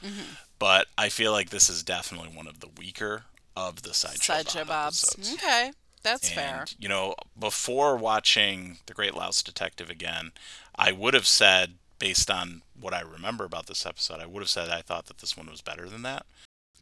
[0.60, 3.24] But I feel like this is definitely one of the weaker
[3.56, 5.14] of the Sideshow, Sideshow Bob Bob's.
[5.14, 5.34] episodes.
[5.42, 5.72] Okay.
[6.06, 6.66] That's And, fair.
[6.80, 10.32] you know, before watching The Great Louse Detective again,
[10.76, 14.50] I would have said, based on what I remember about this episode, I would have
[14.50, 16.26] said I thought that this one was better than that.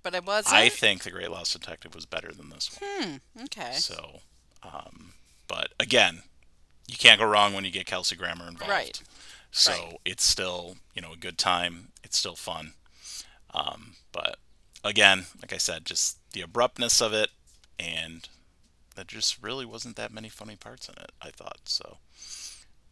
[0.04, 0.56] But it wasn't.
[0.56, 3.22] I think The Great Louse Detective was better than this one.
[3.38, 3.44] hmm.
[3.46, 3.72] Okay.
[3.74, 4.20] So,
[4.62, 5.14] um,
[5.48, 6.24] but again,
[6.88, 8.70] you can't go wrong when you get Kelsey Grammer involved.
[8.70, 9.02] Right.
[9.52, 9.98] So Right.
[10.04, 11.90] it's still, you know, a good time.
[12.04, 12.74] It's still fun.
[13.54, 14.38] Um, but
[14.84, 17.30] again, like I said, just the abruptness of it,
[17.80, 18.28] and
[18.96, 21.12] there just really wasn't that many funny parts in it.
[21.22, 21.98] I thought so.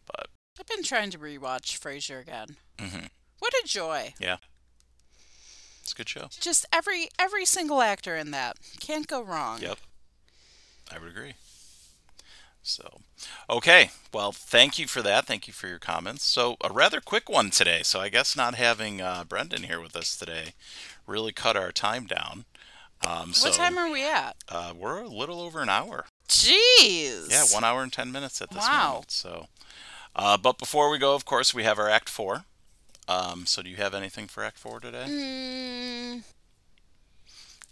[0.06, 0.26] But
[0.58, 2.56] I've been trying to rewatch Frasier again.
[2.78, 3.08] mhm.
[3.38, 4.14] What a joy!
[4.20, 4.36] Yeah,
[5.82, 6.28] it's a good show.
[6.40, 9.60] Just every every single actor in that can't go wrong.
[9.60, 9.78] Yep.
[10.94, 11.34] I would agree.
[12.64, 13.00] So,
[13.50, 13.90] okay.
[14.14, 15.26] Well, thank you for that.
[15.26, 16.24] Thank you for your comments.
[16.24, 17.80] So, a rather quick one today.
[17.82, 20.52] So, I guess not having uh, Brendan here with us today
[21.04, 22.44] really cut our time down.
[23.06, 24.36] Um, so, What time are we at?
[24.48, 26.06] uh, we're a little over an hour.
[26.28, 27.30] Jeez.
[27.30, 28.88] Yeah, one hour and ten minutes at this Wow.
[28.92, 29.10] moment.
[29.10, 29.46] So,
[30.14, 32.44] uh, but before we go, of course, we have our Act Four.
[33.08, 35.06] Um, so, do you have anything for Act Four today?
[35.08, 36.22] Mm,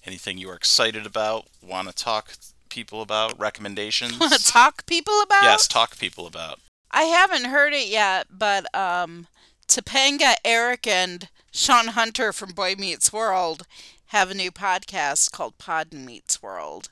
[0.04, 1.46] Anything you are excited about?
[1.62, 2.32] Want to talk
[2.70, 3.38] people about?
[3.38, 4.18] Recommendations?
[4.20, 5.42] want to talk people about?
[5.42, 6.58] Yes, talk people about.
[6.90, 9.28] I haven't heard it yet, but um,
[9.68, 13.66] Topanga, Eric, and Shawn Hunter from Boy Meets World
[14.10, 16.90] have a new podcast called Pod Meets World,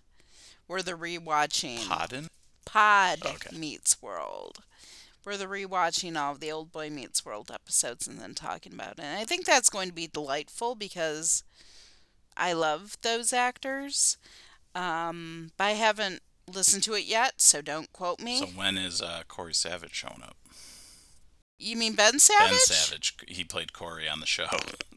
[0.67, 2.29] where they're rewatching Podden?
[2.65, 3.57] Pod Okay.
[3.57, 4.59] Meets World,
[5.25, 8.93] where they're rewatching all of the old Boy Meets World episodes and then talking about
[8.93, 9.01] it.
[9.01, 11.43] And I think that's going to be delightful because
[12.37, 14.17] I love those actors.
[14.75, 18.39] Um, but I haven't listened to it yet, so don't quote me.
[18.39, 20.37] So when is uh, Cory Savage showing up?
[21.59, 22.51] you mean Ben Savage?
[22.51, 23.17] Ben Savage.
[23.27, 24.47] He played Cory on the show.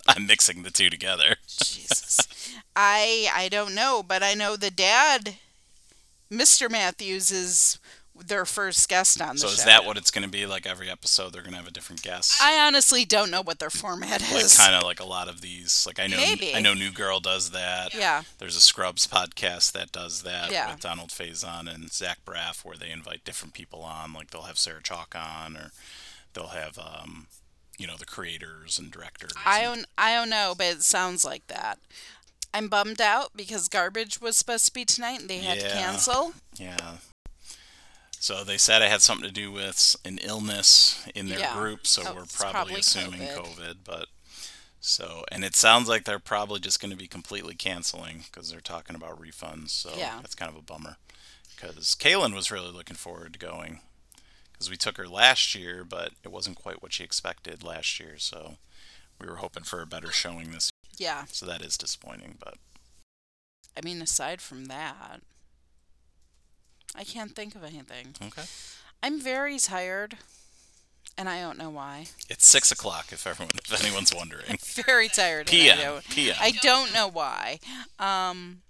[0.08, 1.36] I'm mixing the two together.
[1.48, 2.28] Jesus.
[2.76, 5.36] I I don't know, but I know the dad,
[6.32, 6.70] Mr.
[6.70, 7.78] Matthews, is
[8.24, 9.54] their first guest on the So show.
[9.54, 10.46] is that what it's going to be?
[10.46, 12.40] Like every episode, they're going to have a different guest.
[12.42, 14.56] I honestly don't know what their format like is.
[14.58, 15.86] kind of like a lot of these.
[15.88, 16.54] Like I know, Maybe.
[16.54, 17.94] I know, New Girl does that.
[17.96, 18.24] Yeah.
[18.38, 20.72] There's a Scrubs podcast that does that Yeah.
[20.72, 24.14] with Donald Faison and Zach Braff, where they invite different people on.
[24.14, 25.72] Like they'll have Sarah Chalk on, or
[26.34, 27.28] they'll have, um,
[27.78, 29.32] you know, the creators and directors.
[29.46, 31.80] I don't I don't know, but it sounds like that.
[32.54, 36.34] I'm bummed out because Garbage was supposed to be tonight and they had to cancel.
[36.58, 36.98] Yeah.
[38.20, 41.56] So they said it had something to do with an illness in their Yeah.
[41.56, 43.56] group, so Oh, we're probably, probably assuming COVID.
[43.56, 43.76] COVID.
[43.84, 44.10] But
[44.80, 48.62] so, and it sounds like they're probably just going to be completely canceling because they're
[48.62, 49.70] talking about refunds.
[49.70, 50.20] So Yeah.
[50.22, 50.98] that's kind of a bummer.
[51.56, 53.82] Because Kaylin was really looking forward to going
[54.62, 58.14] because we took her last year, but it wasn't quite what she expected last year.
[58.20, 58.58] So
[59.20, 60.70] we were hoping for a better showing this.
[61.00, 61.10] Year.
[61.10, 61.24] Yeah.
[61.32, 62.56] So that is disappointing, but
[63.76, 65.22] I mean aside from that,
[66.96, 68.14] I can't think of anything.
[68.24, 68.44] okay.
[69.02, 70.18] I'm very tired
[71.18, 72.06] and I don't know why.
[72.30, 74.58] It's six o'clock if everyone, if anyone's wondering.
[74.86, 75.50] Very tired.
[75.52, 75.78] and I PM.
[75.80, 76.36] don't- PM.
[76.40, 77.60] I don't know why.
[77.98, 78.62] Um,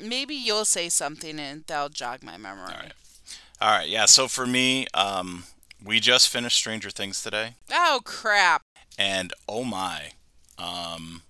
[0.00, 2.64] maybe you'll say something and that'll jog my memory.
[2.74, 2.92] All right.
[3.60, 3.88] All right.
[3.88, 4.06] Yeah.
[4.06, 5.44] So for me, um,
[5.84, 8.62] we just finished Stranger Things today, Oh crap!
[8.98, 10.12] and oh my,
[10.58, 11.22] um,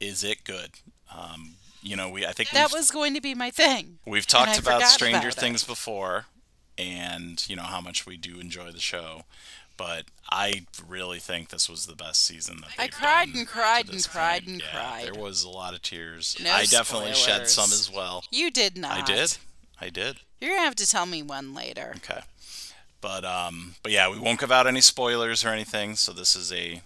[0.00, 0.70] is it good?
[1.16, 3.98] Um, you know, we I think That we've, was going to be my thing.
[4.06, 5.40] we've I talked about forgot Stranger about it.
[5.40, 6.26] Things before,
[6.78, 9.22] and you know how much we do enjoy the show.
[9.76, 13.48] But I really think this was the best season that I they've cried done and
[13.48, 14.48] cried and this cried point.
[14.52, 15.04] and yeah, cried.
[15.06, 16.36] There was a lot of tears.
[16.40, 17.52] No I definitely shed spoilers.
[17.52, 18.22] some as well.
[18.30, 18.92] You did not.
[18.92, 19.36] I did.
[19.80, 20.20] I did.
[20.44, 21.94] You're gonna have to tell me one later.
[21.96, 22.20] Okay.
[23.00, 26.52] But um but yeah, we won't give out any spoilers or anything, so this is
[26.52, 26.82] a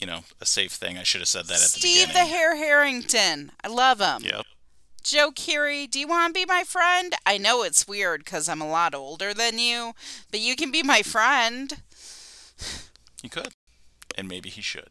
[0.00, 0.98] you know, a safe thing.
[0.98, 2.32] I should have said that at the Steve the beginning.
[2.32, 3.52] Hare Harrington.
[3.62, 4.22] I love him.
[4.24, 4.46] Yep.
[5.04, 7.14] Joe Keery, do you want to be my friend?
[7.26, 9.92] I know it's weird because I'm a lot older than you,
[10.30, 11.82] but you can be my friend.
[13.22, 13.50] He could.
[14.16, 14.90] And maybe he should.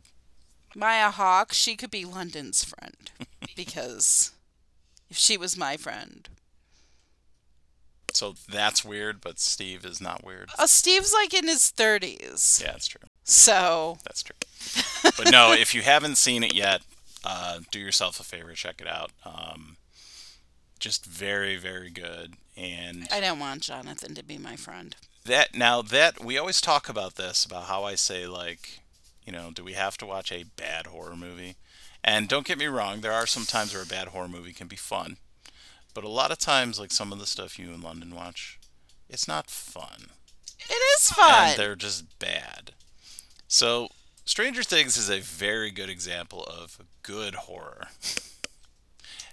[0.76, 3.12] Maya Hawke, she could be London's friend
[3.56, 4.32] because
[5.10, 6.30] if she was my friend.
[8.14, 10.50] So that's weird, but Steve is not weird.
[10.60, 12.62] Oh, Steve's like in his 30s.
[12.62, 13.02] Yeah, that's true.
[13.24, 14.36] So, That's true.
[15.18, 16.82] but no, if you haven't seen it yet,
[17.24, 19.12] uh, do yourself a favor, check it out.
[19.26, 19.78] Um,
[20.80, 22.34] just very, very good.
[22.58, 24.96] And I don't want Jonathan to be my friend.
[25.26, 28.80] that now that we always talk about this about how I say like,
[29.26, 31.56] you know, do we have to watch a bad horror movie?
[32.04, 34.68] And don't get me wrong, there are some times where a bad horror movie can
[34.68, 35.18] be fun,
[35.94, 38.60] but a lot of times, like some of the stuff you in London watch,
[39.10, 40.08] it's not fun.
[40.70, 41.50] It is fun.
[41.50, 42.72] and they're just bad.
[43.48, 43.90] So,
[44.26, 47.88] Stranger Things is a very good example of good horror.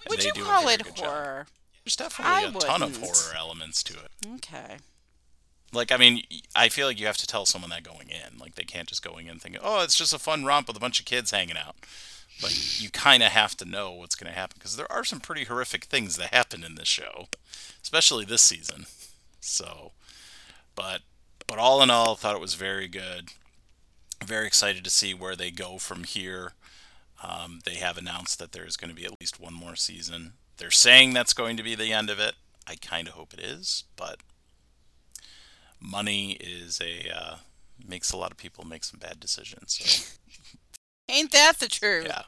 [0.09, 1.07] Would you call it good job.
[1.07, 1.47] horror?
[1.85, 4.11] There's definitely I a ton of horror elements to it.
[4.37, 4.77] Okay.
[5.73, 6.23] Like, I mean,
[6.57, 8.39] I feel like you have to tell someone that going in.
[8.39, 10.81] Like, they can't just going in thinking, oh, it's just a fun romp with a
[10.81, 11.77] bunch of kids hanging out.
[12.43, 15.21] Like, you kind of have to know what's going to happen because there are some
[15.21, 17.29] pretty horrific things that happen in this show,
[17.83, 18.87] especially this season.
[19.41, 19.93] So,
[20.75, 21.01] but
[21.47, 23.31] but all in all, I thought it was very good.
[24.25, 26.53] Very excited to see where they go from here.
[27.23, 30.35] Um, they have announced that there's going to be at least one more season.
[30.59, 32.35] They're saying that's going to be the end of it.
[32.67, 34.19] I kind of hope it is, but
[35.81, 37.37] money is a uh,
[37.87, 39.79] makes a lot of people make some bad decisions.
[39.81, 40.18] So
[41.09, 42.07] Ain't that the truth?
[42.07, 42.23] yeah,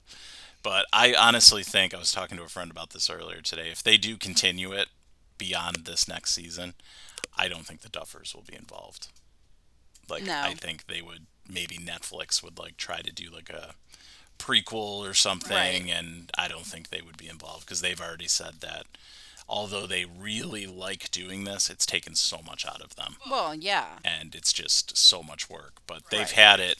[0.62, 3.68] but I honestly think I was talking to a friend about this earlier today.
[3.70, 4.88] If they do continue it
[5.38, 6.74] beyond this next season,
[7.36, 9.08] I don't think the Duffers will be involved.
[10.08, 10.40] Like No.
[10.42, 13.74] I think they would maybe Netflix would like try to do like a
[14.38, 15.90] prequel or something, Right.
[15.94, 18.86] and I don't think they would be involved because they've already said that.
[19.48, 23.98] Although they really like doing this, it's taken so much out of them Well, yeah.
[24.04, 25.74] and it's just so much work.
[25.86, 26.30] But they've Right.
[26.30, 26.78] had it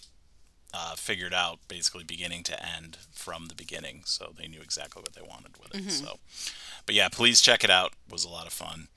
[0.72, 5.14] uh, figured out basically beginning to end from the beginning, so they knew exactly what
[5.14, 5.90] they wanted with it.
[5.90, 6.18] So,
[6.86, 7.92] but yeah, please check it out.
[8.06, 8.88] It was a lot of fun.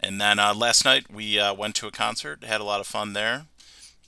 [0.00, 2.86] And then uh, last night we uh, went to a concert, had a lot of
[2.86, 3.46] fun there.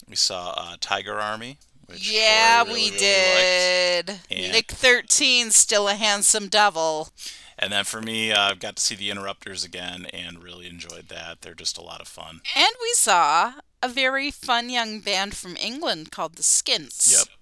[0.09, 1.59] We saw uh, Tiger Army.
[1.87, 4.53] Which Yeah, Corey we really, really did.
[4.53, 7.11] Nick 13, still a handsome devil.
[7.59, 11.09] And then for me, I uh, got to see the Interrupters again and really enjoyed
[11.09, 11.43] that.
[11.43, 12.41] They're just a lot of fun.
[12.57, 13.53] And we saw
[13.85, 17.13] a very fun young band from England called the Skints.
[17.13, 17.37] Yep.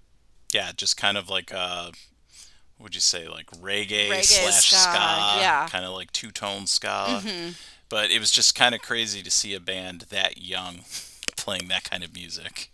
[0.53, 1.91] Yeah, just kind of like uh
[2.77, 5.67] what would you say, like reggae, Reggae, slash ska, ska, yeah.
[5.69, 7.21] kind of like two tone ska.
[7.21, 7.49] hmm
[7.87, 10.79] But it was just kind of crazy to see a band that young
[11.37, 12.69] playing that kind of music.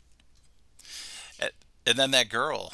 [1.86, 2.74] And then that girl,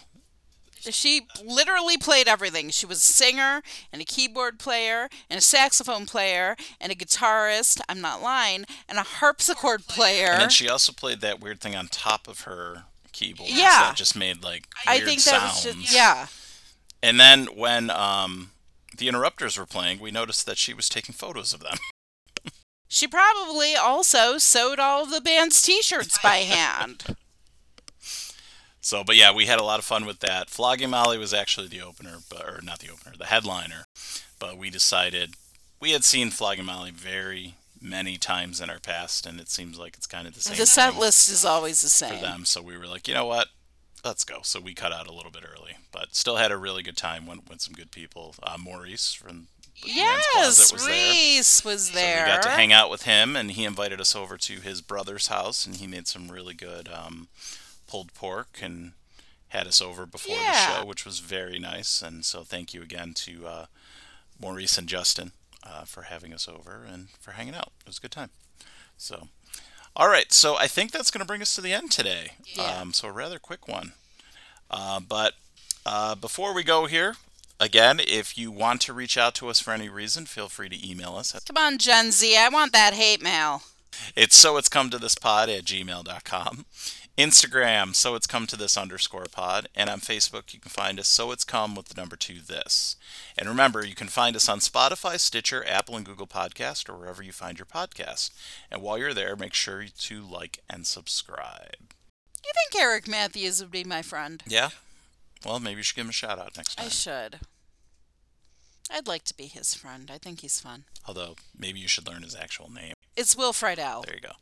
[0.94, 2.70] She literally played everything.
[2.70, 7.82] She was a singer and a keyboard player and a saxophone player and a guitarist.
[7.90, 8.66] I'm not lying.
[8.88, 10.28] And a harpsichord player.
[10.32, 13.82] and then she also played that weird thing on top of her keyboard Yeah.
[13.88, 15.66] that just made like I weird think that sounds.
[15.66, 16.28] was just yeah.
[17.02, 18.52] And then when um
[18.98, 21.78] the Interrupters were playing, we noticed that she was taking photos of them.
[22.88, 27.16] She probably also sewed all of the band's t-shirts by hand.
[28.86, 30.48] So, but yeah, we had a lot of fun with that.
[30.48, 33.86] Flogging Molly was actually the opener, but or not the opener, the headliner.
[34.38, 35.34] But we decided
[35.80, 39.98] we had seen Flogging Molly very many times in our past, and it seems like
[39.98, 42.45] it's kind of the same the set list is always the same for them.
[42.45, 43.48] So we were like, you know what?
[44.03, 44.41] Let's go.
[44.44, 47.26] So we cut out a little bit early, but still had a really good time.
[47.26, 48.36] Went with some good people.
[48.44, 49.48] Uh, Maurice from
[49.84, 51.72] Yes, was there.
[51.72, 52.18] Was there.
[52.18, 54.82] So we got to hang out with him, and he invited us over to his
[54.82, 57.30] brother's house, and he made some really good um,
[57.88, 58.94] pulled pork and
[59.49, 60.52] had us over before Yeah.
[60.52, 62.02] the show, which was very nice.
[62.02, 63.66] And so thank you again to uh,
[64.40, 65.32] Maurice and Justin
[65.64, 67.72] uh, for having us over and for hanging out.
[67.82, 68.30] It was a good time.
[68.98, 69.28] So,
[69.95, 72.32] all right, so I think that's going to bring us to the end today.
[72.45, 72.64] Yeah.
[72.82, 73.94] Um, so a rather quick one.
[74.70, 75.34] Uh, but
[75.86, 77.16] uh, before we go here,
[77.60, 80.90] again, if you want to reach out to us for any reason, feel free to
[80.90, 82.36] email us at Come on, Gen Z.
[82.38, 83.62] I want that hate mail.
[84.16, 86.66] It's so it's come to this pod at gmail.com.
[87.18, 89.70] Instagram, so it's come to this underscore pod.
[89.74, 92.98] And on Facebook, you can find us so it's come with the number two this.
[93.38, 97.24] And remember, you can find us on Spotify, Stitcher, Apple, and Google Podcast, or wherever
[97.24, 98.32] you find your podcast.
[98.70, 101.94] And while you're there, make sure to like and subscribe.
[102.44, 104.44] You think Eric Matthews would be my friend?
[104.46, 104.70] Yeah?
[105.46, 106.88] Well, maybe you should give him a shout out next time.
[106.88, 107.40] I should.
[108.92, 110.12] I'd like to be his friend.
[110.14, 110.84] I think he's fun.
[111.08, 112.94] Although, maybe you should learn his actual name.
[113.16, 114.06] It's Will Friedle.
[114.06, 114.34] There you go.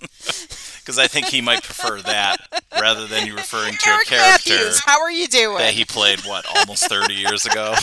[0.88, 2.38] Because I think he might prefer that
[2.72, 5.58] rather than you referring to Eric a character Matthews, how are you doing?
[5.58, 7.74] that he played, what, almost 30 years ago?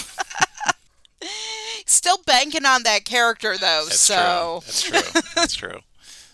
[1.85, 4.91] Still banking on that character though, That's so true.
[4.91, 5.21] That's true.
[5.35, 5.79] That's true.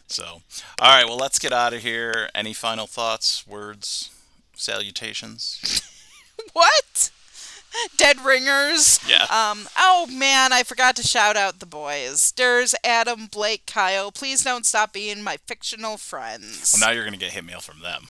[0.08, 0.24] So,
[0.80, 2.30] all right, well, let's get out of here.
[2.34, 4.10] Any final thoughts, words,
[4.56, 5.82] salutations?
[6.54, 7.12] what?
[7.98, 9.00] Dead ringers.
[9.08, 9.24] Yeah.
[9.30, 9.68] Um.
[9.78, 12.32] Oh man, I forgot to shout out the boys.
[12.32, 14.12] Ders, Adam, Blake, Kyle.
[14.12, 16.74] Please don't stop being my fictional friends.
[16.74, 18.08] Well, now you're going to get hit mail from them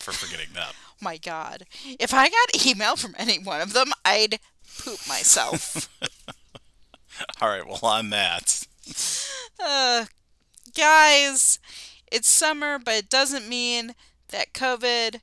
[0.00, 0.72] for forgetting them.
[1.00, 4.40] my God, if I got email from any one of them, I'd
[4.78, 5.88] poop myself.
[7.40, 8.66] All right, well, on that,
[9.64, 10.06] uh,
[10.76, 11.60] guys,
[12.10, 13.94] it's summer, but it doesn't mean
[14.30, 15.20] that COVID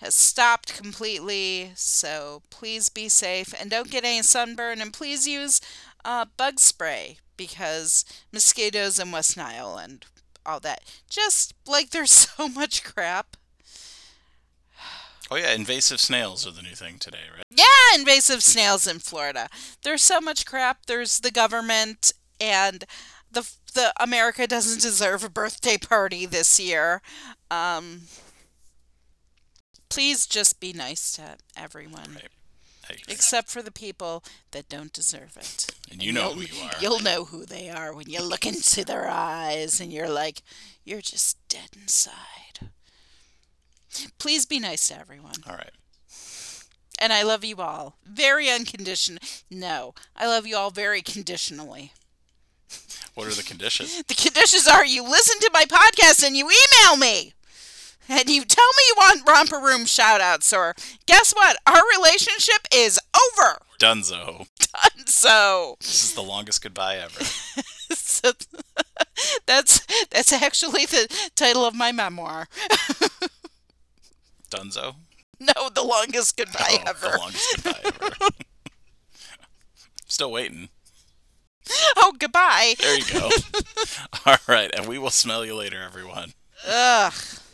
[0.00, 1.72] has stopped completely.
[1.74, 4.80] So please be safe and don't get any sunburn.
[4.80, 5.60] And please use
[6.04, 10.04] uh, bug spray because mosquitoes in West Nile and
[10.46, 10.82] all that.
[11.08, 13.36] Just like there's so much crap.
[15.30, 17.44] oh yeah, invasive snails are the new thing today, right?
[17.50, 19.48] Yeah, invasive snails in Florida.
[19.82, 20.86] There's so much crap.
[20.86, 22.84] There's the government and
[23.30, 27.02] the the America doesn't deserve a birthday party this year.
[27.50, 28.02] Um,
[29.88, 32.14] please just be nice to everyone.
[32.14, 33.02] Right.
[33.08, 35.66] Except for the people that don't deserve it.
[35.90, 36.72] And you know who you are.
[36.80, 40.42] You'll know who they are when you look into their eyes and you're like,
[40.84, 42.70] you're just dead inside.
[44.18, 45.34] Please be nice to everyone.
[45.46, 45.70] All right.
[46.98, 47.96] And I love you all.
[48.04, 49.20] Very unconditional.
[49.50, 51.92] No, I love you all very conditionally.
[53.14, 54.02] What are the conditions?
[54.08, 57.34] The conditions are you listen to my podcast and you email me.
[58.08, 60.74] And you tell me you want romper room shout outs or
[61.06, 61.56] guess what?
[61.66, 63.58] Our relationship is over.
[63.78, 64.48] Dunzo.
[64.72, 65.76] Done so.
[65.80, 67.22] This is the longest goodbye ever.
[67.24, 68.32] so
[69.46, 72.48] that's that's actually the title of my memoir.
[74.50, 74.94] Dunzo.
[75.38, 77.10] no, the longest goodbye Oh, ever.
[77.10, 78.14] The longest goodbye ever.
[80.06, 80.70] Still waiting.
[81.98, 82.74] Oh, goodbye.
[82.78, 83.30] There you go.
[84.24, 86.32] All right, and we will smell you later, everyone.
[86.66, 87.12] Ugh.